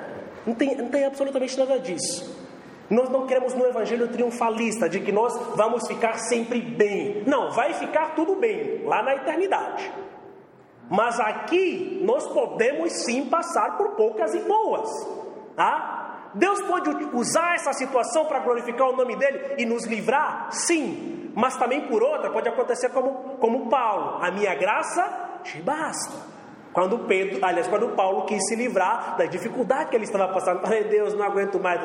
Não 0.45 0.53
tem, 0.53 0.75
não 0.75 0.89
tem 0.89 1.05
absolutamente 1.05 1.57
nada 1.57 1.79
disso. 1.79 2.43
Nós 2.89 3.09
não 3.09 3.25
queremos 3.25 3.53
no 3.53 3.65
evangelho 3.65 4.07
triunfalista 4.09 4.89
de 4.89 4.99
que 4.99 5.11
nós 5.11 5.33
vamos 5.55 5.87
ficar 5.87 6.17
sempre 6.17 6.59
bem. 6.59 7.23
Não, 7.25 7.51
vai 7.51 7.73
ficar 7.73 8.13
tudo 8.13 8.35
bem 8.35 8.83
lá 8.83 9.01
na 9.01 9.15
eternidade. 9.15 9.89
Mas 10.89 11.19
aqui 11.19 12.01
nós 12.03 12.27
podemos 12.27 12.91
sim 13.03 13.25
passar 13.25 13.77
por 13.77 13.91
poucas 13.91 14.33
e 14.33 14.39
boas. 14.39 14.89
Tá? 15.55 16.31
Deus 16.33 16.61
pode 16.61 16.89
usar 17.13 17.55
essa 17.55 17.73
situação 17.73 18.25
para 18.25 18.39
glorificar 18.39 18.89
o 18.89 18.95
nome 18.95 19.15
dele 19.15 19.55
e 19.57 19.65
nos 19.65 19.85
livrar? 19.85 20.47
Sim. 20.51 21.31
Mas 21.35 21.55
também 21.57 21.81
por 21.87 22.03
outra 22.03 22.29
pode 22.29 22.47
acontecer 22.49 22.89
como, 22.89 23.37
como 23.39 23.69
Paulo: 23.69 24.23
a 24.23 24.31
minha 24.31 24.53
graça 24.55 25.39
te 25.43 25.61
basta. 25.61 26.33
Quando 26.71 26.99
Pedro, 26.99 27.37
aliás, 27.45 27.67
quando 27.67 27.89
Paulo 27.89 28.25
quis 28.25 28.43
se 28.47 28.55
livrar 28.55 29.15
da 29.15 29.25
dificuldade 29.25 29.91
que 29.91 29.95
ele 29.95 30.05
estava 30.05 30.33
passando, 30.33 30.61
falei, 30.61 30.85
Deus, 30.85 31.13
não 31.13 31.23
aguento 31.23 31.59
mais. 31.59 31.79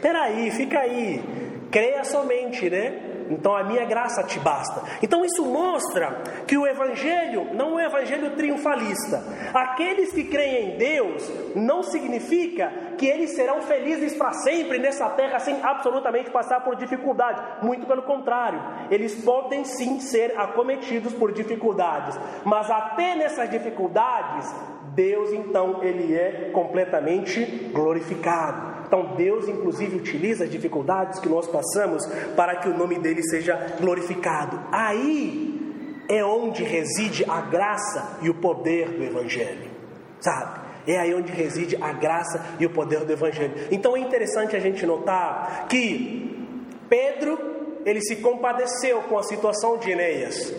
Peraí, 0.00 0.50
fica 0.50 0.78
aí, 0.78 1.22
creia 1.70 2.02
somente, 2.04 2.70
né? 2.70 3.13
Então 3.30 3.56
a 3.56 3.64
minha 3.64 3.84
graça 3.84 4.22
te 4.22 4.38
basta. 4.38 4.82
Então 5.02 5.24
isso 5.24 5.44
mostra 5.44 6.22
que 6.46 6.56
o 6.56 6.66
Evangelho 6.66 7.54
não 7.54 7.78
é 7.78 7.84
um 7.84 7.86
Evangelho 7.86 8.30
triunfalista. 8.36 9.22
Aqueles 9.52 10.12
que 10.12 10.24
creem 10.24 10.74
em 10.74 10.78
Deus 10.78 11.30
não 11.54 11.82
significa 11.82 12.72
que 12.98 13.06
eles 13.06 13.34
serão 13.34 13.62
felizes 13.62 14.16
para 14.16 14.32
sempre 14.32 14.78
nessa 14.78 15.08
terra 15.10 15.38
sem 15.38 15.62
absolutamente 15.62 16.30
passar 16.30 16.60
por 16.60 16.76
dificuldade. 16.76 17.64
Muito 17.64 17.86
pelo 17.86 18.02
contrário, 18.02 18.60
eles 18.90 19.24
podem 19.24 19.64
sim 19.64 20.00
ser 20.00 20.38
acometidos 20.38 21.12
por 21.12 21.32
dificuldades, 21.32 22.18
mas 22.44 22.70
até 22.70 23.14
nessas 23.14 23.48
dificuldades 23.50 24.52
Deus 24.94 25.32
então 25.32 25.82
ele 25.82 26.14
é 26.14 26.50
completamente 26.52 27.44
glorificado. 27.72 28.73
Então 28.86 29.14
Deus 29.16 29.48
inclusive 29.48 29.96
utiliza 29.96 30.44
as 30.44 30.50
dificuldades 30.50 31.18
que 31.18 31.28
nós 31.28 31.46
passamos 31.46 32.04
para 32.36 32.56
que 32.56 32.68
o 32.68 32.76
nome 32.76 32.98
dele 32.98 33.22
seja 33.22 33.76
glorificado. 33.80 34.60
Aí 34.70 35.54
é 36.08 36.24
onde 36.24 36.62
reside 36.62 37.24
a 37.28 37.40
graça 37.40 38.18
e 38.22 38.28
o 38.28 38.34
poder 38.34 38.90
do 38.90 39.02
evangelho. 39.02 39.70
Sabe? 40.20 40.64
É 40.86 40.98
aí 40.98 41.14
onde 41.14 41.32
reside 41.32 41.76
a 41.80 41.92
graça 41.92 42.44
e 42.60 42.66
o 42.66 42.70
poder 42.70 43.04
do 43.04 43.12
evangelho. 43.12 43.54
Então 43.70 43.96
é 43.96 44.00
interessante 44.00 44.54
a 44.54 44.60
gente 44.60 44.84
notar 44.84 45.66
que 45.68 46.48
Pedro 46.88 47.54
ele 47.84 48.00
se 48.00 48.16
compadeceu 48.16 49.02
com 49.02 49.18
a 49.18 49.22
situação 49.22 49.78
de 49.78 49.90
Enéas. 49.90 50.54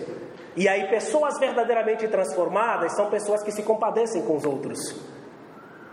E 0.55 0.69
aí, 0.69 0.87
pessoas 0.87 1.37
verdadeiramente 1.37 2.07
transformadas 2.07 2.95
são 2.95 3.09
pessoas 3.09 3.43
que 3.43 3.51
se 3.51 3.61
compadecem 3.61 4.21
com 4.21 4.37
os 4.37 4.45
outros. 4.45 4.79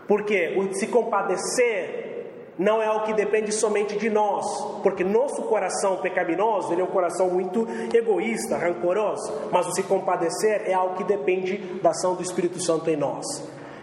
Porque 0.06 0.54
o 0.56 0.72
se 0.74 0.86
compadecer 0.86 2.11
não 2.58 2.82
é 2.82 2.86
algo 2.86 3.06
que 3.06 3.14
depende 3.14 3.52
somente 3.52 3.96
de 3.96 4.10
nós, 4.10 4.44
porque 4.82 5.02
nosso 5.02 5.42
coração 5.42 5.96
pecaminoso 5.96 6.72
ele 6.72 6.82
é 6.82 6.84
um 6.84 6.88
coração 6.88 7.30
muito 7.30 7.66
egoísta, 7.94 8.56
rancoroso, 8.56 9.48
mas 9.50 9.66
o 9.66 9.72
se 9.72 9.82
compadecer 9.82 10.62
é 10.66 10.74
algo 10.74 10.96
que 10.96 11.04
depende 11.04 11.56
da 11.82 11.90
ação 11.90 12.14
do 12.14 12.22
Espírito 12.22 12.62
Santo 12.62 12.90
em 12.90 12.96
nós. 12.96 13.24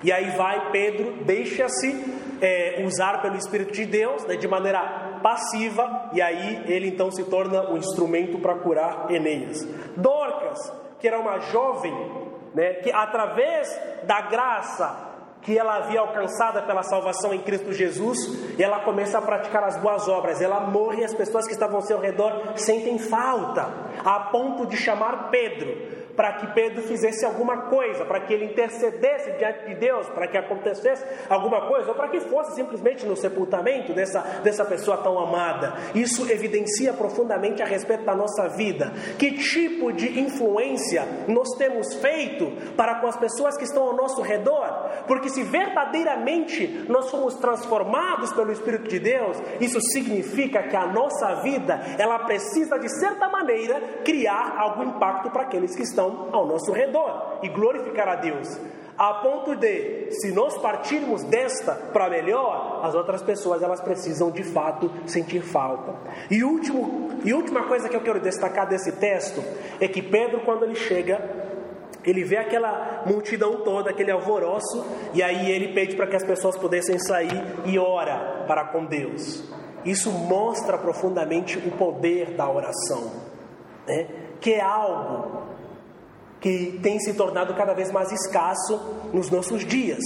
E 0.03 0.11
aí 0.11 0.29
vai 0.37 0.71
Pedro, 0.71 1.23
deixa-se 1.25 1.93
é, 2.41 2.83
usar 2.85 3.21
pelo 3.21 3.35
Espírito 3.35 3.73
de 3.73 3.85
Deus 3.85 4.23
né, 4.25 4.35
de 4.35 4.47
maneira 4.47 5.19
passiva, 5.21 6.09
e 6.13 6.21
aí 6.21 6.63
ele 6.67 6.87
então 6.87 7.11
se 7.11 7.23
torna 7.25 7.69
um 7.69 7.77
instrumento 7.77 8.39
para 8.39 8.55
curar 8.55 9.11
Enéas. 9.11 9.67
Dorcas, 9.97 10.71
que 10.99 11.07
era 11.07 11.19
uma 11.19 11.39
jovem, 11.39 11.93
né, 12.53 12.75
que 12.75 12.91
através 12.91 13.67
da 14.03 14.21
graça 14.21 15.08
que 15.41 15.57
ela 15.57 15.77
havia 15.77 16.01
alcançada 16.01 16.61
pela 16.63 16.83
salvação 16.83 17.33
em 17.33 17.39
Cristo 17.39 17.71
Jesus, 17.71 18.17
ela 18.59 18.81
começa 18.81 19.17
a 19.17 19.21
praticar 19.21 19.63
as 19.63 19.77
boas 19.77 20.07
obras, 20.07 20.41
ela 20.41 20.59
morre 20.59 21.01
e 21.01 21.05
as 21.05 21.13
pessoas 21.13 21.45
que 21.45 21.53
estavam 21.53 21.77
ao 21.77 21.81
seu 21.81 21.99
redor 21.99 22.53
sentem 22.55 22.97
falta, 22.97 23.69
a 24.03 24.19
ponto 24.31 24.65
de 24.65 24.75
chamar 24.75 25.29
Pedro 25.29 25.99
para 26.15 26.33
que 26.33 26.47
Pedro 26.53 26.81
fizesse 26.83 27.25
alguma 27.25 27.63
coisa, 27.63 28.05
para 28.05 28.19
que 28.21 28.33
ele 28.33 28.45
intercedesse 28.45 29.31
diante 29.37 29.65
de 29.67 29.75
Deus, 29.75 30.07
para 30.09 30.27
que 30.27 30.37
acontecesse 30.37 31.05
alguma 31.29 31.67
coisa, 31.67 31.89
ou 31.89 31.95
para 31.95 32.09
que 32.09 32.19
fosse 32.21 32.55
simplesmente 32.55 33.05
no 33.05 33.15
sepultamento 33.15 33.93
dessa, 33.93 34.21
dessa 34.43 34.65
pessoa 34.65 34.97
tão 34.97 35.17
amada. 35.19 35.73
Isso 35.95 36.29
evidencia 36.29 36.93
profundamente 36.93 37.61
a 37.61 37.65
respeito 37.65 38.03
da 38.03 38.15
nossa 38.15 38.47
vida. 38.49 38.91
Que 39.17 39.31
tipo 39.33 39.91
de 39.91 40.19
influência 40.19 41.07
nós 41.27 41.49
temos 41.57 41.93
feito 41.95 42.51
para 42.75 42.99
com 42.99 43.07
as 43.07 43.17
pessoas 43.17 43.57
que 43.57 43.63
estão 43.63 43.83
ao 43.83 43.95
nosso 43.95 44.21
redor? 44.21 44.89
Porque 45.07 45.29
se 45.29 45.43
verdadeiramente 45.43 46.85
nós 46.87 47.09
fomos 47.09 47.35
transformados 47.35 48.33
pelo 48.33 48.51
Espírito 48.51 48.89
de 48.89 48.99
Deus, 48.99 49.37
isso 49.59 49.79
significa 49.81 50.63
que 50.63 50.75
a 50.75 50.87
nossa 50.87 51.35
vida, 51.41 51.79
ela 51.97 52.19
precisa 52.19 52.77
de 52.77 52.89
certa 52.99 53.29
maneira 53.29 53.79
criar 54.03 54.55
algum 54.57 54.83
impacto 54.83 55.29
para 55.31 55.43
aqueles 55.43 55.75
que 55.75 55.83
estão 55.83 56.08
estão 56.09 56.29
ao 56.31 56.45
nosso 56.45 56.71
redor 56.71 57.39
e 57.43 57.49
glorificar 57.49 58.07
a 58.07 58.15
Deus. 58.15 58.59
A 58.97 59.13
ponto 59.13 59.55
de, 59.55 60.11
se 60.11 60.31
nós 60.33 60.57
partirmos 60.57 61.23
desta 61.23 61.73
para 61.73 62.09
melhor, 62.09 62.81
as 62.83 62.93
outras 62.93 63.21
pessoas 63.21 63.63
elas 63.63 63.79
precisam 63.79 64.29
de 64.29 64.43
fato 64.43 64.91
sentir 65.05 65.41
falta. 65.41 65.95
E 66.29 66.43
último, 66.43 67.09
e 67.23 67.33
última 67.33 67.63
coisa 67.63 67.87
que 67.87 67.95
eu 67.95 68.01
quero 68.01 68.19
destacar 68.19 68.67
desse 68.67 68.91
texto 68.93 69.41
é 69.79 69.87
que 69.87 70.01
Pedro 70.01 70.41
quando 70.41 70.63
ele 70.63 70.75
chega 70.75 71.47
ele 72.03 72.23
vê 72.23 72.37
aquela 72.37 73.03
multidão 73.05 73.61
toda, 73.61 73.89
aquele 73.89 74.09
alvoroço, 74.09 74.85
e 75.13 75.21
aí 75.21 75.51
ele 75.51 75.73
pede 75.73 75.95
para 75.97 76.07
que 76.07 76.15
as 76.15 76.23
pessoas 76.23 76.57
pudessem 76.57 76.97
sair 76.97 77.43
e 77.65 77.77
ora 77.77 78.45
para 78.47 78.65
com 78.65 78.85
Deus. 78.85 79.43
Isso 79.83 80.09
mostra 80.09 80.77
profundamente 80.77 81.57
o 81.57 81.71
poder 81.71 82.31
da 82.31 82.49
oração, 82.49 83.11
né? 83.85 84.07
que 84.39 84.53
é 84.53 84.61
algo 84.61 85.48
que 86.39 86.79
tem 86.81 86.99
se 86.99 87.13
tornado 87.13 87.53
cada 87.53 87.73
vez 87.73 87.91
mais 87.91 88.11
escasso 88.11 88.79
nos 89.13 89.29
nossos 89.29 89.65
dias. 89.65 89.99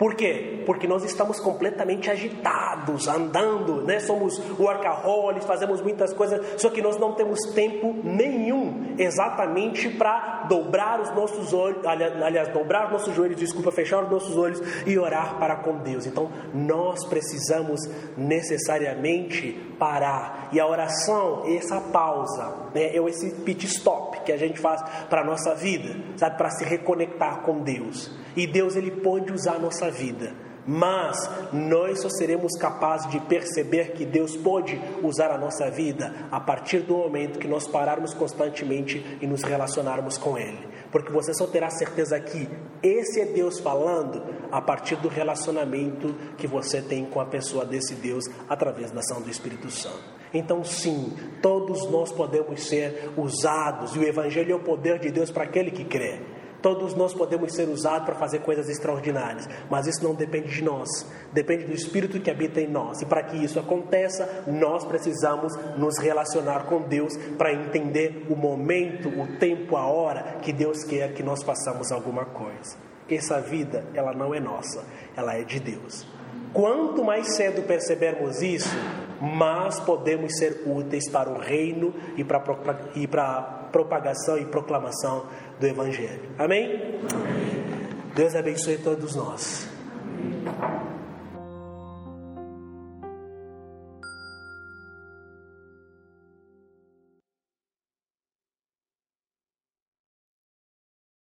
Por 0.00 0.14
quê? 0.14 0.62
Porque 0.64 0.86
nós 0.86 1.04
estamos 1.04 1.38
completamente 1.38 2.10
agitados, 2.10 3.06
andando, 3.06 3.82
né? 3.82 4.00
Somos 4.00 4.40
workaholics, 4.58 5.44
fazemos 5.44 5.82
muitas 5.82 6.14
coisas, 6.14 6.58
só 6.58 6.70
que 6.70 6.80
nós 6.80 6.96
não 6.96 7.12
temos 7.12 7.38
tempo 7.54 7.94
nenhum 8.02 8.94
exatamente 8.96 9.90
para 9.90 10.46
dobrar 10.48 11.02
os 11.02 11.14
nossos 11.14 11.52
olhos, 11.52 11.84
aliás, 11.84 12.48
dobrar 12.48 12.86
os 12.86 12.92
nossos 12.92 13.14
joelhos, 13.14 13.36
desculpa, 13.36 13.70
fechar 13.70 14.02
os 14.04 14.10
nossos 14.10 14.38
olhos 14.38 14.62
e 14.86 14.98
orar 14.98 15.38
para 15.38 15.56
com 15.56 15.76
Deus. 15.80 16.06
Então, 16.06 16.30
nós 16.54 17.04
precisamos 17.04 17.82
necessariamente 18.16 19.52
parar. 19.78 20.48
E 20.50 20.58
a 20.58 20.66
oração 20.66 21.42
é 21.44 21.56
essa 21.56 21.78
pausa, 21.78 22.70
né? 22.74 22.84
É 22.84 23.06
esse 23.06 23.32
pit 23.42 23.66
stop 23.66 24.09
que 24.24 24.32
a 24.32 24.36
gente 24.36 24.58
faz 24.58 24.82
para 25.08 25.22
a 25.22 25.24
nossa 25.24 25.54
vida, 25.54 25.96
sabe? 26.16 26.36
Para 26.36 26.50
se 26.50 26.64
reconectar 26.64 27.42
com 27.42 27.60
Deus. 27.60 28.10
E 28.36 28.46
Deus, 28.46 28.76
Ele 28.76 28.90
pode 28.90 29.32
usar 29.32 29.54
a 29.54 29.58
nossa 29.58 29.90
vida. 29.90 30.32
Mas 30.66 31.16
nós 31.52 32.02
só 32.02 32.08
seremos 32.10 32.52
capazes 32.56 33.10
de 33.10 33.18
perceber 33.20 33.92
que 33.92 34.04
Deus 34.04 34.36
pode 34.36 34.80
usar 35.02 35.30
a 35.30 35.38
nossa 35.38 35.70
vida 35.70 36.14
a 36.30 36.38
partir 36.38 36.80
do 36.80 36.96
momento 36.96 37.38
que 37.38 37.48
nós 37.48 37.66
pararmos 37.66 38.12
constantemente 38.14 39.18
e 39.20 39.26
nos 39.26 39.42
relacionarmos 39.42 40.18
com 40.18 40.38
Ele. 40.38 40.68
Porque 40.92 41.10
você 41.10 41.32
só 41.32 41.46
terá 41.46 41.70
certeza 41.70 42.18
que 42.20 42.48
esse 42.82 43.20
é 43.20 43.26
Deus 43.26 43.58
falando 43.58 44.22
a 44.52 44.60
partir 44.60 44.96
do 44.96 45.08
relacionamento 45.08 46.14
que 46.36 46.46
você 46.46 46.82
tem 46.82 47.04
com 47.04 47.20
a 47.20 47.26
pessoa 47.26 47.64
desse 47.64 47.94
Deus 47.94 48.24
através 48.48 48.90
da 48.90 49.00
ação 49.00 49.22
do 49.22 49.30
Espírito 49.30 49.70
Santo. 49.70 50.19
Então, 50.32 50.62
sim, 50.62 51.12
todos 51.42 51.90
nós 51.90 52.12
podemos 52.12 52.68
ser 52.68 53.10
usados, 53.16 53.94
e 53.94 53.98
o 53.98 54.04
Evangelho 54.04 54.52
é 54.52 54.54
o 54.54 54.60
poder 54.60 54.98
de 54.98 55.10
Deus 55.10 55.30
para 55.30 55.44
aquele 55.44 55.70
que 55.70 55.84
crê. 55.84 56.20
Todos 56.62 56.94
nós 56.94 57.14
podemos 57.14 57.54
ser 57.54 57.68
usados 57.68 58.04
para 58.04 58.14
fazer 58.16 58.40
coisas 58.40 58.68
extraordinárias, 58.68 59.48
mas 59.70 59.86
isso 59.86 60.04
não 60.04 60.14
depende 60.14 60.48
de 60.48 60.62
nós, 60.62 60.88
depende 61.32 61.64
do 61.64 61.72
Espírito 61.72 62.20
que 62.20 62.30
habita 62.30 62.60
em 62.60 62.68
nós. 62.68 63.00
E 63.00 63.06
para 63.06 63.22
que 63.22 63.42
isso 63.42 63.58
aconteça, 63.58 64.44
nós 64.46 64.84
precisamos 64.84 65.56
nos 65.78 65.98
relacionar 65.98 66.66
com 66.66 66.82
Deus 66.82 67.16
para 67.38 67.52
entender 67.52 68.26
o 68.28 68.36
momento, 68.36 69.08
o 69.08 69.38
tempo, 69.38 69.74
a 69.74 69.86
hora 69.86 70.36
que 70.42 70.52
Deus 70.52 70.84
quer 70.84 71.14
que 71.14 71.22
nós 71.22 71.42
façamos 71.42 71.90
alguma 71.90 72.26
coisa. 72.26 72.76
Essa 73.08 73.40
vida, 73.40 73.86
ela 73.94 74.12
não 74.12 74.34
é 74.34 74.38
nossa, 74.38 74.84
ela 75.16 75.34
é 75.34 75.42
de 75.42 75.58
Deus. 75.58 76.06
Quanto 76.52 77.02
mais 77.02 77.36
cedo 77.36 77.62
percebermos 77.62 78.42
isso, 78.42 78.76
mais 79.20 79.78
podemos 79.80 80.36
ser 80.38 80.62
úteis 80.66 81.08
para 81.10 81.30
o 81.30 81.38
reino 81.38 81.94
e 82.16 82.24
para 82.24 82.38
a 82.38 83.42
propagação 83.70 84.38
e 84.38 84.44
proclamação 84.46 85.26
do 85.58 85.66
Evangelho. 85.66 86.30
Amém? 86.38 86.96
Amém. 87.12 87.60
Deus 88.14 88.34
abençoe 88.34 88.78
todos 88.78 89.14
nós. 89.14 89.68